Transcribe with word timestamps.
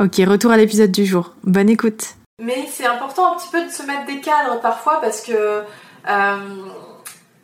Ok, 0.00 0.16
retour 0.26 0.50
à 0.50 0.56
l'épisode 0.56 0.90
du 0.90 1.04
jour. 1.04 1.34
Bonne 1.44 1.68
écoute. 1.68 2.14
Mais 2.42 2.66
c'est 2.72 2.86
important 2.86 3.34
un 3.34 3.36
petit 3.36 3.50
peu 3.50 3.64
de 3.64 3.70
se 3.70 3.82
mettre 3.82 4.06
des 4.06 4.20
cadres 4.20 4.60
parfois 4.60 5.00
parce 5.00 5.20
que 5.20 5.62
euh, 6.08 6.36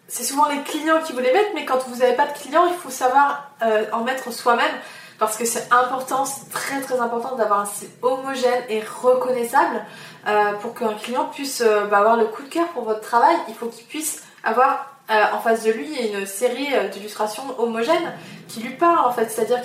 c'est 0.09 0.25
souvent 0.25 0.49
les 0.49 0.63
clients 0.63 1.01
qui 1.05 1.13
vous 1.13 1.21
les 1.21 1.33
mettent, 1.33 1.53
mais 1.55 1.65
quand 1.65 1.79
vous 1.87 1.97
n'avez 1.97 2.15
pas 2.15 2.27
de 2.27 2.33
clients, 2.33 2.67
il 2.67 2.75
faut 2.75 2.91
savoir 2.91 3.53
euh, 3.63 3.85
en 3.93 4.03
mettre 4.03 4.33
soi-même 4.33 4.73
parce 5.19 5.37
que 5.37 5.45
c'est 5.45 5.69
important, 5.73 6.25
c'est 6.25 6.51
très 6.51 6.81
très 6.81 6.99
important 7.01 7.37
d'avoir 7.37 7.61
un 7.61 7.65
style 7.67 7.91
homogène 8.03 8.65
et 8.69 8.81
reconnaissable 8.81 9.85
euh, 10.27 10.53
pour 10.55 10.75
qu'un 10.75 10.95
client 10.95 11.27
puisse 11.27 11.63
bah, 11.63 11.99
avoir 11.99 12.17
le 12.17 12.25
coup 12.25 12.43
de 12.43 12.49
cœur 12.49 12.67
pour 12.69 12.85
votre 12.85 13.01
travail. 13.01 13.37
Il 13.49 13.55
faut 13.55 13.67
qu'il 13.67 13.85
puisse 13.85 14.23
avoir 14.43 14.95
en 15.11 15.41
face 15.41 15.65
de 15.65 15.71
lui 15.71 15.89
une 15.97 16.27
série 16.27 16.69
d'illustrations 16.93 17.43
homogènes 17.59 18.13
qui 18.47 18.61
lui 18.61 18.75
parlent 18.75 19.07
en 19.07 19.11
fait, 19.11 19.31
c'est-à-dire 19.31 19.63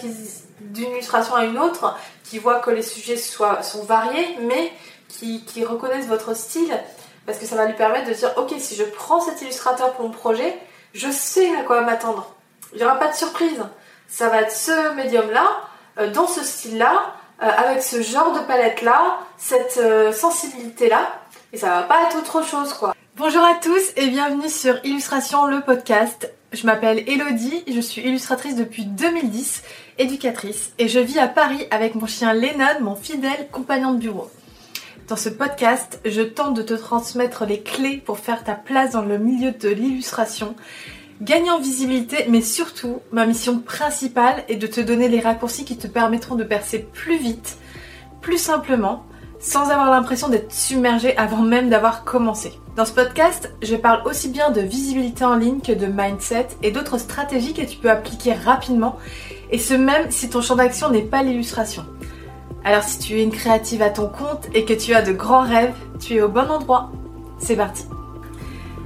d'une 0.63 0.91
illustration 0.91 1.35
à 1.35 1.45
une 1.45 1.57
autre, 1.57 1.95
qui 2.23 2.39
voient 2.39 2.59
que 2.59 2.71
les 2.71 2.81
sujets 2.81 3.17
sont 3.17 3.83
variés, 3.83 4.37
mais 4.41 4.71
qui, 5.07 5.43
qui, 5.45 5.63
reconnaissent 5.63 6.07
votre 6.07 6.35
style, 6.35 6.73
parce 7.25 7.37
que 7.37 7.45
ça 7.45 7.55
va 7.55 7.65
lui 7.65 7.75
permettre 7.75 8.07
de 8.07 8.13
dire, 8.13 8.31
ok, 8.37 8.53
si 8.57 8.75
je 8.75 8.83
prends 8.83 9.21
cet 9.21 9.41
illustrateur 9.41 9.93
pour 9.93 10.05
mon 10.05 10.11
projet, 10.11 10.57
je 10.93 11.09
sais 11.09 11.55
à 11.55 11.63
quoi 11.63 11.81
m'attendre. 11.81 12.33
Il 12.73 12.79
n'y 12.79 12.85
aura 12.85 12.95
pas 12.95 13.07
de 13.07 13.15
surprise. 13.15 13.63
Ça 14.07 14.29
va 14.29 14.41
être 14.41 14.51
ce 14.51 14.93
médium-là, 14.95 15.47
euh, 15.99 16.11
dans 16.11 16.27
ce 16.27 16.43
style-là, 16.43 17.13
euh, 17.41 17.45
avec 17.45 17.83
ce 17.83 18.01
genre 18.01 18.33
de 18.33 18.39
palette-là, 18.39 19.19
cette 19.37 19.77
euh, 19.77 20.11
sensibilité-là, 20.11 21.19
et 21.51 21.57
ça 21.57 21.67
va 21.67 21.83
pas 21.83 22.03
être 22.07 22.17
autre 22.17 22.43
chose, 22.45 22.73
quoi. 22.73 22.95
Bonjour 23.15 23.43
à 23.43 23.53
tous 23.55 23.91
et 23.95 24.07
bienvenue 24.07 24.49
sur 24.49 24.83
Illustration 24.83 25.45
le 25.45 25.61
podcast. 25.61 26.31
Je 26.53 26.67
m'appelle 26.67 27.03
Elodie, 27.09 27.63
je 27.67 27.79
suis 27.79 28.03
illustratrice 28.03 28.55
depuis 28.55 28.85
2010 28.85 29.63
éducatrice 29.97 30.71
et 30.77 30.87
je 30.87 30.99
vis 30.99 31.17
à 31.17 31.27
Paris 31.27 31.65
avec 31.71 31.95
mon 31.95 32.05
chien 32.05 32.31
Lennon, 32.31 32.79
mon 32.81 32.95
fidèle 32.95 33.47
compagnon 33.51 33.93
de 33.93 33.97
bureau. 33.97 34.29
Dans 35.07 35.15
ce 35.15 35.29
podcast, 35.29 35.99
je 36.05 36.21
tente 36.21 36.55
de 36.55 36.61
te 36.61 36.75
transmettre 36.75 37.45
les 37.45 37.61
clés 37.61 37.97
pour 37.97 38.19
faire 38.19 38.43
ta 38.43 38.53
place 38.53 38.91
dans 38.91 39.01
le 39.01 39.17
milieu 39.17 39.51
de 39.51 39.69
l'illustration, 39.69 40.55
gagner 41.21 41.49
en 41.49 41.59
visibilité, 41.59 42.27
mais 42.29 42.41
surtout, 42.41 42.99
ma 43.11 43.25
mission 43.25 43.57
principale 43.57 44.43
est 44.47 44.55
de 44.55 44.67
te 44.67 44.79
donner 44.79 45.09
les 45.09 45.21
raccourcis 45.21 45.65
qui 45.65 45.77
te 45.77 45.87
permettront 45.87 46.35
de 46.35 46.43
percer 46.43 46.77
plus 46.77 47.17
vite, 47.17 47.57
plus 48.21 48.37
simplement, 48.37 49.07
sans 49.43 49.69
avoir 49.69 49.91
l'impression 49.91 50.29
d'être 50.29 50.53
submergé 50.53 51.15
avant 51.17 51.41
même 51.41 51.69
d'avoir 51.69 52.05
commencé. 52.05 52.57
Dans 52.77 52.85
ce 52.85 52.93
podcast, 52.93 53.53
je 53.61 53.75
parle 53.75 54.01
aussi 54.07 54.29
bien 54.29 54.51
de 54.51 54.61
visibilité 54.61 55.25
en 55.25 55.35
ligne 55.35 55.59
que 55.59 55.73
de 55.73 55.85
mindset 55.85 56.47
et 56.63 56.71
d'autres 56.71 56.97
stratégies 56.97 57.53
que 57.53 57.61
tu 57.61 57.77
peux 57.77 57.91
appliquer 57.91 58.33
rapidement 58.33 58.97
et 59.51 59.59
ce 59.59 59.73
même 59.73 60.09
si 60.09 60.29
ton 60.29 60.41
champ 60.41 60.55
d'action 60.55 60.89
n'est 60.89 61.01
pas 61.01 61.23
l'illustration. 61.23 61.85
Alors 62.63 62.83
si 62.83 62.99
tu 62.99 63.19
es 63.19 63.23
une 63.23 63.31
créative 63.31 63.81
à 63.81 63.89
ton 63.89 64.07
compte 64.07 64.47
et 64.53 64.63
que 64.63 64.73
tu 64.73 64.95
as 64.95 65.01
de 65.01 65.11
grands 65.11 65.43
rêves, 65.43 65.75
tu 65.99 66.15
es 66.15 66.21
au 66.21 66.29
bon 66.29 66.49
endroit. 66.49 66.89
C'est 67.37 67.57
parti 67.57 67.83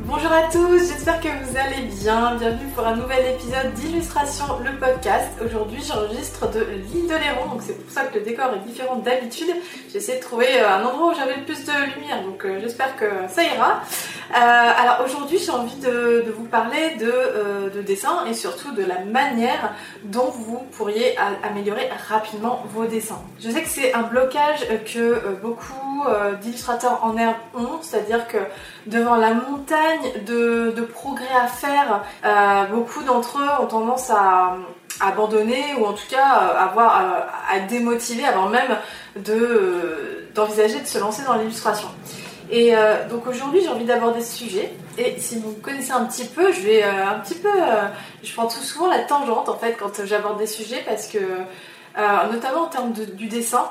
Bonjour 0.08 0.32
à 0.32 0.44
tous, 0.44 0.88
j'espère 0.88 1.20
que 1.20 1.28
vous 1.28 1.58
allez 1.58 1.82
bien. 1.82 2.36
Bienvenue 2.36 2.72
pour 2.74 2.88
un 2.88 2.96
nouvel 2.96 3.34
épisode 3.34 3.74
d'Illustration 3.74 4.46
le 4.64 4.80
podcast. 4.80 5.28
Aujourd'hui, 5.46 5.84
j'enregistre 5.86 6.50
de 6.50 6.62
l'île 6.62 7.08
de 7.08 7.16
Léron, 7.16 7.52
donc 7.52 7.62
c'est 7.62 7.74
pour 7.74 7.92
ça 7.92 8.04
que 8.04 8.18
le 8.18 8.24
décor 8.24 8.54
est 8.54 8.66
différent 8.66 8.96
d'habitude. 8.96 9.54
J'ai 9.92 9.98
essayé 9.98 10.18
de 10.18 10.24
trouver 10.24 10.62
euh, 10.62 10.76
un 10.78 10.86
endroit 10.86 11.12
où 11.12 11.14
j'avais 11.14 11.36
le 11.36 11.44
plus 11.44 11.66
de 11.66 11.74
lumière, 11.94 12.24
donc 12.24 12.46
euh, 12.46 12.58
j'espère 12.62 12.96
que 12.96 13.06
ça 13.28 13.44
ira. 13.44 13.82
Euh, 14.32 14.34
alors 14.34 15.06
aujourd'hui, 15.06 15.40
j'ai 15.40 15.52
envie 15.52 15.76
de, 15.76 16.24
vous 16.38 16.46
parler 16.46 16.96
de, 16.98 17.74
de, 17.76 17.82
dessin 17.82 18.26
et 18.30 18.34
surtout 18.34 18.72
de 18.72 18.84
la 18.84 19.04
manière 19.04 19.74
dont 20.04 20.30
vous 20.30 20.60
pourriez 20.72 21.18
améliorer 21.44 21.90
rapidement 22.08 22.64
vos 22.74 22.86
dessins. 22.86 23.22
Je 23.42 23.50
sais 23.50 23.62
que 23.62 23.70
c'est 23.70 23.94
un 23.94 24.04
blocage 24.04 24.68
que 24.94 25.38
beaucoup 25.42 26.04
d'illustrateurs 26.42 27.00
en 27.04 27.18
herbe 27.18 27.36
ont, 27.56 27.80
c'est-à-dire 27.82 28.28
que 28.28 28.38
devant 28.86 29.16
la 29.16 29.34
montagne 29.34 29.97
de, 30.26 30.82
progrès 30.82 31.34
à 31.36 31.48
faire, 31.48 32.04
euh, 32.26 32.66
beaucoup 32.66 33.04
d'entre 33.04 33.40
eux 33.40 33.64
ont 33.64 33.68
tendance 33.68 34.10
à, 34.10 34.58
abandonner 35.00 35.76
ou 35.78 35.86
en 35.86 35.94
tout 35.94 36.08
cas 36.10 36.24
à, 36.24 36.64
avoir, 36.64 37.30
à, 37.52 37.60
démotiver 37.60 38.26
avant 38.26 38.50
même 38.50 38.78
d'envisager 40.34 40.80
de, 40.80 40.88
se 40.88 40.98
lancer 40.98 41.24
dans 41.24 41.36
l'illustration. 41.36 41.90
Et 42.50 42.76
euh, 42.76 43.08
donc 43.10 43.28
aujourd'hui 43.28 43.62
j'ai 43.62 43.70
envie 43.70 43.86
d'aborder 43.86 44.22
ce 44.22 44.36
sujet. 44.38 44.74
Et 44.98 45.20
si 45.20 45.38
vous 45.38 45.52
connaissez 45.62 45.92
un 45.92 46.06
petit 46.06 46.26
peu, 46.26 46.52
je 46.52 46.62
vais 46.62 46.84
euh, 46.84 47.10
un 47.10 47.20
petit 47.20 47.36
peu, 47.36 47.50
je 48.24 48.34
prends 48.34 48.48
tout 48.48 48.62
souvent 48.62 48.90
la 48.90 49.00
tangente 49.00 49.50
en 49.50 49.58
fait 49.58 49.74
quand 49.78 50.06
j'aborde 50.06 50.40
des 50.40 50.48
sujets 50.48 50.84
parce 50.86 51.08
que 51.08 51.20
notamment 52.32 52.64
en 52.64 52.68
termes 52.68 52.94
du 52.94 53.28
dessin, 53.28 53.70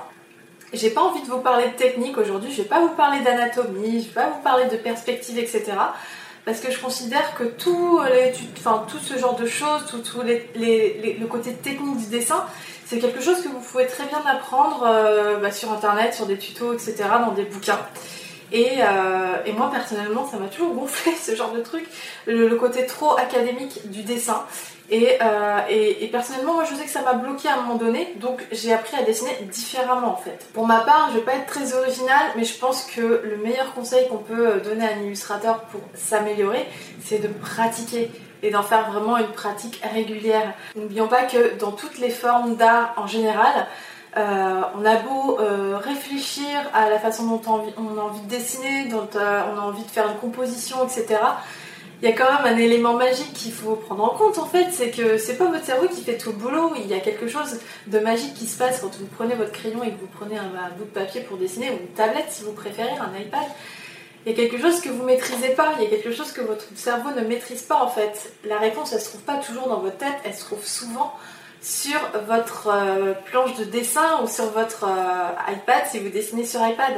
j'ai 0.72 0.90
pas 0.90 1.02
envie 1.02 1.22
de 1.22 1.26
vous 1.26 1.38
parler 1.38 1.68
de 1.68 1.76
technique 1.76 2.18
aujourd'hui, 2.18 2.50
je 2.52 2.62
vais 2.62 2.68
pas 2.68 2.80
vous 2.80 2.94
parler 2.94 3.20
d'anatomie, 3.20 4.02
je 4.02 4.08
vais 4.08 4.14
pas 4.14 4.30
vous 4.30 4.42
parler 4.42 4.66
de 4.66 4.76
perspective, 4.76 5.38
etc. 5.38 5.64
Parce 6.44 6.60
que 6.60 6.70
je 6.70 6.80
considère 6.80 7.34
que 7.34 7.44
tout, 7.44 8.00
les, 8.08 8.32
enfin, 8.56 8.86
tout 8.88 8.98
ce 8.98 9.18
genre 9.18 9.34
de 9.34 9.46
choses, 9.46 9.84
tout, 9.90 9.98
tout 9.98 10.22
le 10.22 11.26
côté 11.26 11.52
technique 11.54 11.98
du 11.98 12.06
dessin, 12.06 12.44
c'est 12.86 12.98
quelque 12.98 13.20
chose 13.20 13.42
que 13.42 13.48
vous 13.48 13.58
pouvez 13.58 13.86
très 13.86 14.04
bien 14.04 14.22
apprendre 14.24 14.84
euh, 14.86 15.38
bah, 15.38 15.50
sur 15.50 15.72
internet, 15.72 16.14
sur 16.14 16.26
des 16.26 16.38
tutos, 16.38 16.72
etc., 16.72 16.94
dans 17.26 17.32
des 17.32 17.42
bouquins. 17.42 17.80
Et, 18.52 18.74
euh, 18.80 19.36
et, 19.44 19.52
moi 19.52 19.70
personnellement, 19.72 20.26
ça 20.26 20.36
m'a 20.38 20.46
toujours 20.46 20.74
gonflé 20.74 21.12
ce 21.20 21.34
genre 21.34 21.52
de 21.52 21.60
truc, 21.60 21.84
le, 22.26 22.54
côté 22.56 22.86
trop 22.86 23.16
académique 23.16 23.90
du 23.90 24.02
dessin. 24.02 24.44
Euh, 24.92 25.60
et, 25.68 26.04
et, 26.04 26.08
personnellement, 26.08 26.54
moi 26.54 26.64
je 26.64 26.76
sais 26.76 26.84
que 26.84 26.90
ça 26.90 27.02
m'a 27.02 27.14
bloqué 27.14 27.48
à 27.48 27.54
un 27.54 27.62
moment 27.62 27.74
donné, 27.74 28.14
donc 28.16 28.46
j'ai 28.52 28.72
appris 28.72 28.96
à 28.96 29.02
dessiner 29.02 29.32
différemment 29.50 30.12
en 30.12 30.16
fait. 30.16 30.46
Pour 30.54 30.66
ma 30.66 30.80
part, 30.80 31.10
je 31.12 31.18
vais 31.18 31.24
pas 31.24 31.34
être 31.34 31.46
très 31.46 31.74
originale, 31.74 32.26
mais 32.36 32.44
je 32.44 32.56
pense 32.56 32.84
que 32.84 33.00
le 33.00 33.36
meilleur 33.42 33.74
conseil 33.74 34.08
qu'on 34.08 34.18
peut 34.18 34.60
donner 34.62 34.86
à 34.86 34.92
un 34.94 35.02
illustrateur 35.02 35.62
pour 35.64 35.80
s'améliorer, 35.94 36.66
c'est 37.04 37.18
de 37.18 37.28
pratiquer 37.28 38.10
et 38.42 38.50
d'en 38.50 38.62
faire 38.62 38.90
vraiment 38.90 39.18
une 39.18 39.32
pratique 39.32 39.82
régulière. 39.92 40.54
N'oublions 40.76 41.08
pas 41.08 41.24
que 41.24 41.58
dans 41.58 41.72
toutes 41.72 41.98
les 41.98 42.10
formes 42.10 42.54
d'art 42.54 42.94
en 42.96 43.06
général, 43.06 43.66
euh, 44.16 44.62
on 44.74 44.84
a 44.84 44.96
beau 44.96 45.38
euh, 45.40 45.76
réfléchir 45.76 46.46
à 46.72 46.88
la 46.88 46.98
façon 46.98 47.26
dont 47.26 47.42
on 47.76 47.98
a 47.98 48.00
envie 48.00 48.20
de 48.22 48.28
dessiner, 48.28 48.86
dont 48.86 49.08
on 49.14 49.18
a 49.18 49.60
envie 49.60 49.82
de 49.82 49.90
faire 49.90 50.08
une 50.10 50.16
composition, 50.16 50.84
etc. 50.84 51.18
Il 52.02 52.08
y 52.08 52.12
a 52.12 52.14
quand 52.14 52.30
même 52.30 52.54
un 52.54 52.58
élément 52.58 52.92
magique 52.94 53.32
qu'il 53.32 53.52
faut 53.52 53.74
prendre 53.74 54.04
en 54.04 54.10
compte 54.10 54.36
en 54.38 54.44
fait, 54.44 54.68
c'est 54.70 54.90
que 54.90 55.16
c'est 55.16 55.36
pas 55.36 55.46
votre 55.46 55.64
cerveau 55.64 55.88
qui 55.88 56.02
fait 56.02 56.18
tout 56.18 56.30
le 56.30 56.36
boulot, 56.36 56.72
il 56.76 56.86
y 56.86 56.94
a 56.94 57.00
quelque 57.00 57.26
chose 57.26 57.58
de 57.86 57.98
magique 57.98 58.34
qui 58.34 58.46
se 58.46 58.58
passe 58.58 58.80
quand 58.80 58.94
vous 58.98 59.06
prenez 59.06 59.34
votre 59.34 59.52
crayon 59.52 59.82
et 59.82 59.92
que 59.92 60.00
vous 60.00 60.08
prenez 60.18 60.36
un, 60.36 60.44
bout 60.76 60.84
de 60.84 60.90
papier 60.90 61.22
pour 61.22 61.38
dessiner, 61.38 61.70
ou 61.70 61.78
une 61.80 61.88
tablette 61.88 62.26
si 62.28 62.44
vous 62.44 62.52
préférez, 62.52 62.90
un 62.90 63.18
iPad. 63.18 63.46
Il 64.26 64.32
y 64.32 64.34
a 64.34 64.36
quelque 64.36 64.60
chose 64.60 64.80
que 64.80 64.90
vous 64.90 65.04
maîtrisez 65.04 65.50
pas, 65.50 65.72
il 65.78 65.84
y 65.84 65.86
a 65.86 65.88
quelque 65.88 66.12
chose 66.12 66.32
que 66.32 66.42
votre 66.42 66.64
cerveau 66.74 67.10
ne 67.16 67.22
maîtrise 67.22 67.62
pas 67.62 67.82
en 67.82 67.88
fait. 67.88 68.30
La 68.44 68.58
réponse 68.58 68.92
elle 68.92 69.00
se 69.00 69.08
trouve 69.08 69.22
pas 69.22 69.36
toujours 69.36 69.68
dans 69.68 69.80
votre 69.80 69.96
tête, 69.96 70.16
elle 70.24 70.34
se 70.34 70.44
trouve 70.44 70.66
souvent 70.66 71.14
sur 71.66 71.98
votre 72.28 72.68
euh, 72.68 73.12
planche 73.24 73.56
de 73.56 73.64
dessin 73.64 74.20
ou 74.22 74.28
sur 74.28 74.44
votre 74.52 74.84
euh, 74.84 75.52
iPad 75.52 75.82
si 75.90 75.98
vous 75.98 76.10
dessinez 76.10 76.46
sur 76.46 76.64
iPad. 76.64 76.92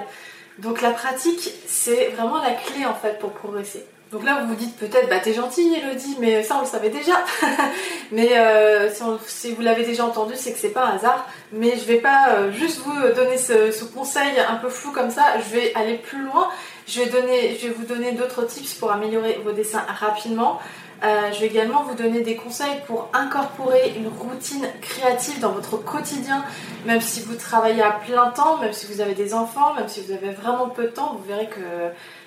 Donc 0.58 0.82
la 0.82 0.90
pratique, 0.90 1.50
c'est 1.66 2.08
vraiment 2.08 2.36
la 2.42 2.50
clé 2.50 2.84
en 2.84 2.94
fait 2.94 3.18
pour 3.18 3.30
progresser. 3.32 3.86
Donc 4.12 4.24
là, 4.24 4.40
vous 4.42 4.48
vous 4.48 4.54
dites 4.54 4.76
peut-être, 4.76 5.08
bah 5.08 5.20
t'es 5.20 5.32
gentille, 5.32 5.74
Elodie, 5.74 6.16
mais 6.20 6.42
ça 6.42 6.56
on 6.58 6.60
le 6.62 6.66
savait 6.66 6.90
déjà. 6.90 7.24
mais 8.12 8.36
euh, 8.36 8.90
si, 9.26 9.52
vous 9.52 9.62
l'avez 9.62 9.84
déjà 9.84 10.04
entendu, 10.04 10.34
c'est 10.36 10.52
que 10.52 10.58
c'est 10.58 10.68
pas 10.68 10.84
un 10.84 10.96
hasard. 10.96 11.26
Mais 11.52 11.74
je 11.76 11.84
vais 11.84 11.98
pas 11.98 12.50
juste 12.52 12.80
vous 12.84 12.94
donner 13.14 13.38
ce, 13.38 13.84
conseil 13.84 14.38
un 14.38 14.56
peu 14.56 14.68
flou 14.68 14.92
comme 14.92 15.10
ça. 15.10 15.22
Je 15.38 15.54
vais 15.54 15.74
aller 15.74 15.96
plus 15.96 16.22
loin. 16.22 16.48
Je 16.86 17.00
vais 17.00 17.68
vous 17.70 17.84
donner 17.84 18.12
d'autres 18.12 18.46
tips 18.46 18.74
pour 18.74 18.92
améliorer 18.92 19.40
vos 19.44 19.52
dessins 19.52 19.84
rapidement. 19.88 20.58
Euh, 21.04 21.32
je 21.32 21.40
vais 21.40 21.46
également 21.46 21.84
vous 21.84 21.94
donner 21.94 22.22
des 22.22 22.34
conseils 22.34 22.80
pour 22.86 23.08
incorporer 23.12 23.94
une 23.96 24.08
routine 24.08 24.66
créative 24.80 25.38
dans 25.38 25.52
votre 25.52 25.76
quotidien, 25.76 26.44
même 26.86 27.00
si 27.00 27.20
vous 27.22 27.36
travaillez 27.36 27.82
à 27.82 27.92
plein 27.92 28.30
temps, 28.30 28.58
même 28.58 28.72
si 28.72 28.86
vous 28.86 29.00
avez 29.00 29.14
des 29.14 29.32
enfants, 29.32 29.74
même 29.74 29.88
si 29.88 30.00
vous 30.00 30.12
avez 30.12 30.30
vraiment 30.30 30.68
peu 30.68 30.84
de 30.84 30.88
temps, 30.88 31.14
vous 31.16 31.24
verrez 31.24 31.48
que 31.48 31.60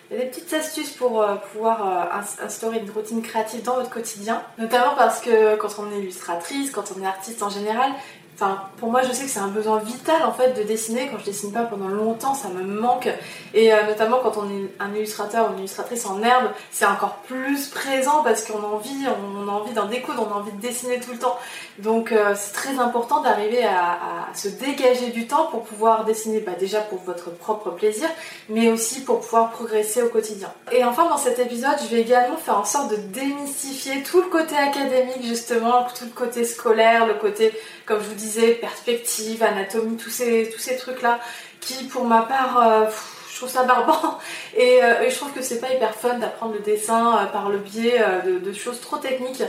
il 0.09 0.17
y 0.17 0.19
a 0.19 0.23
des 0.25 0.29
petites 0.29 0.53
astuces 0.53 0.91
pour 0.91 1.21
euh, 1.21 1.35
pouvoir 1.35 1.87
euh, 1.87 2.43
instaurer 2.43 2.79
une 2.79 2.91
routine 2.91 3.21
créative 3.21 3.63
dans 3.63 3.75
votre 3.75 3.89
quotidien, 3.89 4.41
notamment 4.57 4.93
parce 4.97 5.21
que 5.21 5.55
quand 5.55 5.69
on 5.79 5.89
est 5.95 5.99
illustratrice, 5.99 6.71
quand 6.71 6.91
on 6.97 7.01
est 7.01 7.05
artiste 7.05 7.41
en 7.41 7.49
général, 7.49 7.91
pour 8.77 8.89
moi, 8.89 9.01
je 9.03 9.13
sais 9.13 9.25
que 9.25 9.29
c'est 9.29 9.39
un 9.39 9.49
besoin 9.49 9.79
vital 9.79 10.23
en 10.23 10.31
fait 10.31 10.53
de 10.53 10.63
dessiner. 10.63 11.07
Quand 11.09 11.19
je 11.19 11.25
dessine 11.25 11.51
pas 11.51 11.63
pendant 11.63 11.87
longtemps, 11.87 12.33
ça 12.33 12.49
me 12.49 12.63
manque. 12.63 13.09
Et 13.53 13.73
euh, 13.73 13.85
notamment 13.87 14.19
quand 14.23 14.37
on 14.37 14.49
est 14.49 14.71
un 14.79 14.93
illustrateur 14.95 15.49
ou 15.49 15.53
une 15.53 15.59
illustratrice 15.59 16.05
en 16.05 16.21
herbe, 16.23 16.49
c'est 16.71 16.85
encore 16.85 17.17
plus 17.27 17.67
présent 17.67 18.23
parce 18.23 18.43
qu'on 18.43 18.59
a 18.59 18.65
envie, 18.65 19.05
on 19.07 19.47
a 19.47 19.51
envie 19.51 19.73
d'en 19.73 19.85
découdre, 19.85 20.27
on 20.27 20.33
a 20.33 20.39
envie 20.39 20.51
de 20.53 20.61
dessiner 20.61 20.99
tout 20.99 21.11
le 21.11 21.19
temps. 21.19 21.37
Donc 21.79 22.11
euh, 22.11 22.33
c'est 22.35 22.53
très 22.53 22.79
important 22.79 23.21
d'arriver 23.21 23.63
à, 23.63 23.99
se 24.33 24.47
dégager 24.47 25.09
du 25.09 25.27
temps 25.27 25.47
pour 25.47 25.63
pouvoir 25.63 26.05
dessiner, 26.05 26.39
bah, 26.39 26.53
déjà 26.57 26.79
pour 26.79 26.99
votre 26.99 27.31
propre 27.31 27.71
plaisir, 27.71 28.07
mais 28.49 28.71
aussi 28.71 29.03
pour 29.03 29.19
pouvoir 29.19 29.51
progresser 29.51 30.01
au 30.01 30.09
quotidien. 30.09 30.51
Et 30.71 30.83
enfin, 30.83 31.07
dans 31.09 31.17
cet 31.17 31.37
épisode, 31.39 31.75
je 31.83 31.95
vais 31.95 32.01
également 32.01 32.37
faire 32.37 32.57
en 32.57 32.65
sorte 32.65 32.91
de 32.91 32.95
démystifier 32.95 34.03
tout 34.03 34.21
le 34.21 34.29
côté 34.29 34.55
académique 34.55 35.23
justement, 35.23 35.85
tout 35.97 36.05
le 36.05 36.11
côté 36.11 36.45
scolaire, 36.45 37.05
le 37.05 37.15
côté 37.15 37.51
comme 37.85 38.01
je 38.01 38.07
vous 38.07 38.15
perspective, 38.61 39.43
anatomie, 39.43 39.97
tous 39.97 40.09
ces, 40.09 40.49
tous 40.53 40.59
ces 40.59 40.77
trucs-là, 40.77 41.19
qui 41.59 41.85
pour 41.85 42.05
ma 42.05 42.21
part, 42.21 42.61
euh, 42.61 42.85
trouve 43.41 43.53
ça 43.53 43.63
barbant. 43.63 44.19
Euh, 44.59 45.01
et, 45.01 45.09
je 45.09 45.15
trouve 45.15 45.31
que 45.31 45.41
c'est 45.41 45.59
pas 45.59 45.71
hyper 45.73 45.95
fun 45.95 46.15
d'apprendre 46.15 46.53
le 46.53 46.59
dessin 46.59 47.17
euh, 47.17 47.25
par 47.25 47.49
le 47.49 47.57
biais 47.57 48.03
de, 48.25 48.53
choses 48.53 48.81
trop 48.81 48.97
techniques. 48.97 49.43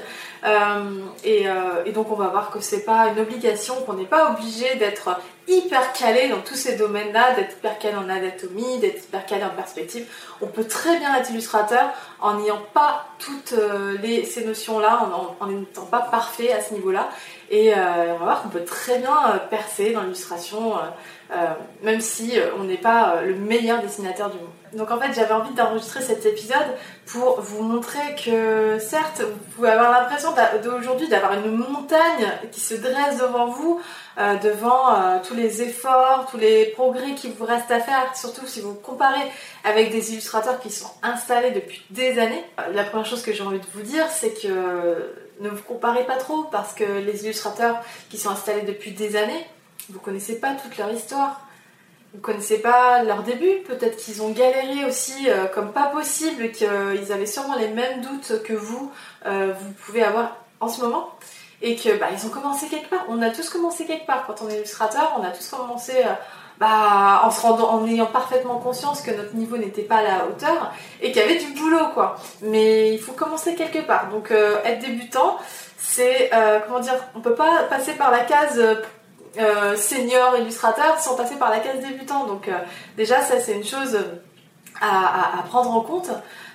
Et, 1.24 1.44
donc 1.92 2.10
on 2.10 2.14
va 2.14 2.28
voir 2.28 2.50
que 2.50 2.60
c'est 2.60 2.84
pas 2.84 3.08
une 3.08 3.18
obligation, 3.18 3.74
qu'on 3.84 3.94
n'est 3.94 4.06
pas 4.06 4.30
obligé 4.30 4.76
d'être 4.76 5.10
hyper 5.48 5.92
calé 5.92 6.28
dans 6.28 6.40
tous 6.40 6.54
ces 6.54 6.76
domaines-là, 6.76 7.34
d'être 7.34 7.56
hyper 7.58 7.78
calé 7.78 7.96
en 7.96 8.08
anatomie, 8.08 8.78
d'être 8.78 9.04
hyper 9.04 9.26
calé 9.26 9.44
en 9.44 9.50
perspective. 9.50 10.06
On 10.40 10.46
peut 10.46 10.64
très 10.64 10.98
bien 10.98 11.14
être 11.16 11.30
illustrateur 11.30 11.90
en 12.20 12.34
n'ayant 12.34 12.62
pas 12.72 13.06
toutes 13.18 13.54
les, 14.02 14.24
ces 14.24 14.44
notions-là, 14.44 15.08
en 15.40 15.46
n'étant 15.46 15.86
pas 15.86 16.00
parfait 16.00 16.52
à 16.52 16.60
ce 16.60 16.74
niveau-là. 16.74 17.08
Et 17.52 17.74
euh, 17.74 18.14
on 18.14 18.18
va 18.18 18.24
voir 18.24 18.42
qu'on 18.42 18.48
peut 18.48 18.64
très 18.64 18.98
bien 18.98 19.14
euh, 19.28 19.38
percer 19.50 19.92
dans 19.92 20.00
l'illustration, 20.00 20.74
euh, 20.74 20.80
même 21.82 22.00
si 22.00 22.34
on 22.58 22.64
n'est 22.64 22.76
pas 22.76 23.22
le 23.22 23.34
meilleur 23.34 23.80
dessinateur 23.80 24.30
du 24.30 24.36
monde. 24.36 24.48
Donc 24.74 24.90
en 24.90 24.98
fait, 24.98 25.12
j'avais 25.12 25.34
envie 25.34 25.52
d'enregistrer 25.54 26.00
cet 26.00 26.24
épisode 26.24 26.56
pour 27.06 27.40
vous 27.40 27.62
montrer 27.62 28.14
que 28.24 28.78
certes, 28.78 29.20
vous 29.20 29.54
pouvez 29.54 29.68
avoir 29.68 29.92
l'impression 29.92 30.30
d'aujourd'hui 30.64 31.08
d'avoir 31.08 31.34
une 31.34 31.56
montagne 31.56 32.26
qui 32.50 32.60
se 32.60 32.74
dresse 32.74 33.18
devant 33.18 33.48
vous, 33.48 33.80
devant 34.18 35.20
tous 35.26 35.34
les 35.34 35.60
efforts, 35.62 36.26
tous 36.30 36.38
les 36.38 36.66
progrès 36.66 37.14
qu'il 37.14 37.32
vous 37.32 37.44
reste 37.44 37.70
à 37.70 37.80
faire, 37.80 38.16
surtout 38.16 38.46
si 38.46 38.62
vous 38.62 38.74
comparez 38.74 39.30
avec 39.64 39.90
des 39.90 40.12
illustrateurs 40.12 40.58
qui 40.58 40.70
sont 40.70 40.90
installés 41.02 41.50
depuis 41.50 41.84
des 41.90 42.18
années. 42.18 42.44
La 42.72 42.84
première 42.84 43.06
chose 43.06 43.22
que 43.22 43.32
j'ai 43.32 43.42
envie 43.42 43.60
de 43.60 43.66
vous 43.74 43.82
dire, 43.82 44.06
c'est 44.10 44.32
que 44.32 45.12
ne 45.40 45.50
vous 45.50 45.62
comparez 45.62 46.04
pas 46.04 46.16
trop 46.16 46.44
parce 46.44 46.72
que 46.72 46.84
les 46.84 47.24
illustrateurs 47.24 47.76
qui 48.08 48.16
sont 48.16 48.30
installés 48.30 48.62
depuis 48.62 48.92
des 48.92 49.16
années, 49.16 49.46
vous 49.92 50.00
connaissez 50.00 50.40
pas 50.40 50.54
toute 50.54 50.76
leur 50.78 50.90
histoire. 50.90 51.46
Vous 52.14 52.20
connaissez 52.20 52.58
pas 52.58 53.02
leur 53.04 53.22
début, 53.22 53.62
peut-être 53.66 53.96
qu'ils 53.96 54.22
ont 54.22 54.30
galéré 54.30 54.84
aussi 54.86 55.30
euh, 55.30 55.46
comme 55.46 55.72
pas 55.72 55.86
possible, 55.86 56.50
qu'ils 56.50 56.68
avaient 57.10 57.24
sûrement 57.24 57.56
les 57.56 57.68
mêmes 57.68 58.02
doutes 58.02 58.42
que 58.42 58.52
vous, 58.52 58.92
euh, 59.24 59.54
vous 59.58 59.72
pouvez 59.86 60.02
avoir 60.02 60.36
en 60.60 60.68
ce 60.68 60.82
moment, 60.82 61.08
et 61.62 61.74
que 61.74 61.98
bah, 61.98 62.08
ils 62.12 62.26
ont 62.26 62.28
commencé 62.28 62.68
quelque 62.68 62.90
part. 62.90 63.06
On 63.08 63.22
a 63.22 63.30
tous 63.30 63.48
commencé 63.48 63.86
quelque 63.86 64.06
part 64.06 64.26
quand 64.26 64.42
on 64.42 64.50
est 64.50 64.56
illustrateur, 64.56 65.18
on 65.18 65.24
a 65.24 65.30
tous 65.30 65.48
commencé 65.48 65.92
euh, 66.04 66.12
bah, 66.58 67.22
en 67.24 67.30
se 67.30 67.40
rendant, 67.40 67.70
en 67.70 67.86
ayant 67.86 68.04
parfaitement 68.04 68.58
conscience 68.58 69.00
que 69.00 69.10
notre 69.10 69.34
niveau 69.34 69.56
n'était 69.56 69.80
pas 69.80 69.96
à 69.96 70.02
la 70.02 70.26
hauteur 70.26 70.70
et 71.00 71.12
qu'il 71.12 71.22
y 71.22 71.24
avait 71.24 71.38
du 71.38 71.52
boulot 71.52 71.88
quoi. 71.94 72.16
Mais 72.42 72.92
il 72.92 73.00
faut 73.00 73.12
commencer 73.12 73.54
quelque 73.54 73.80
part. 73.80 74.10
Donc 74.10 74.30
être 74.30 74.80
débutant, 74.80 75.38
c'est 75.78 76.30
comment 76.66 76.80
dire, 76.80 76.94
on 77.14 77.20
peut 77.20 77.34
pas 77.34 77.62
passer 77.70 77.94
par 77.94 78.10
la 78.10 78.20
case 78.20 78.62
euh, 79.38 79.76
senior 79.76 80.36
illustrateur 80.36 80.98
sans 81.00 81.16
passer 81.16 81.36
par 81.36 81.50
la 81.50 81.60
case 81.60 81.80
débutant. 81.80 82.26
Donc 82.26 82.50
déjà 82.96 83.20
ça 83.22 83.40
c'est 83.40 83.54
une 83.54 83.64
chose 83.64 83.98
à, 84.80 85.42
prendre 85.48 85.70
en 85.70 85.80
compte. 85.80 86.10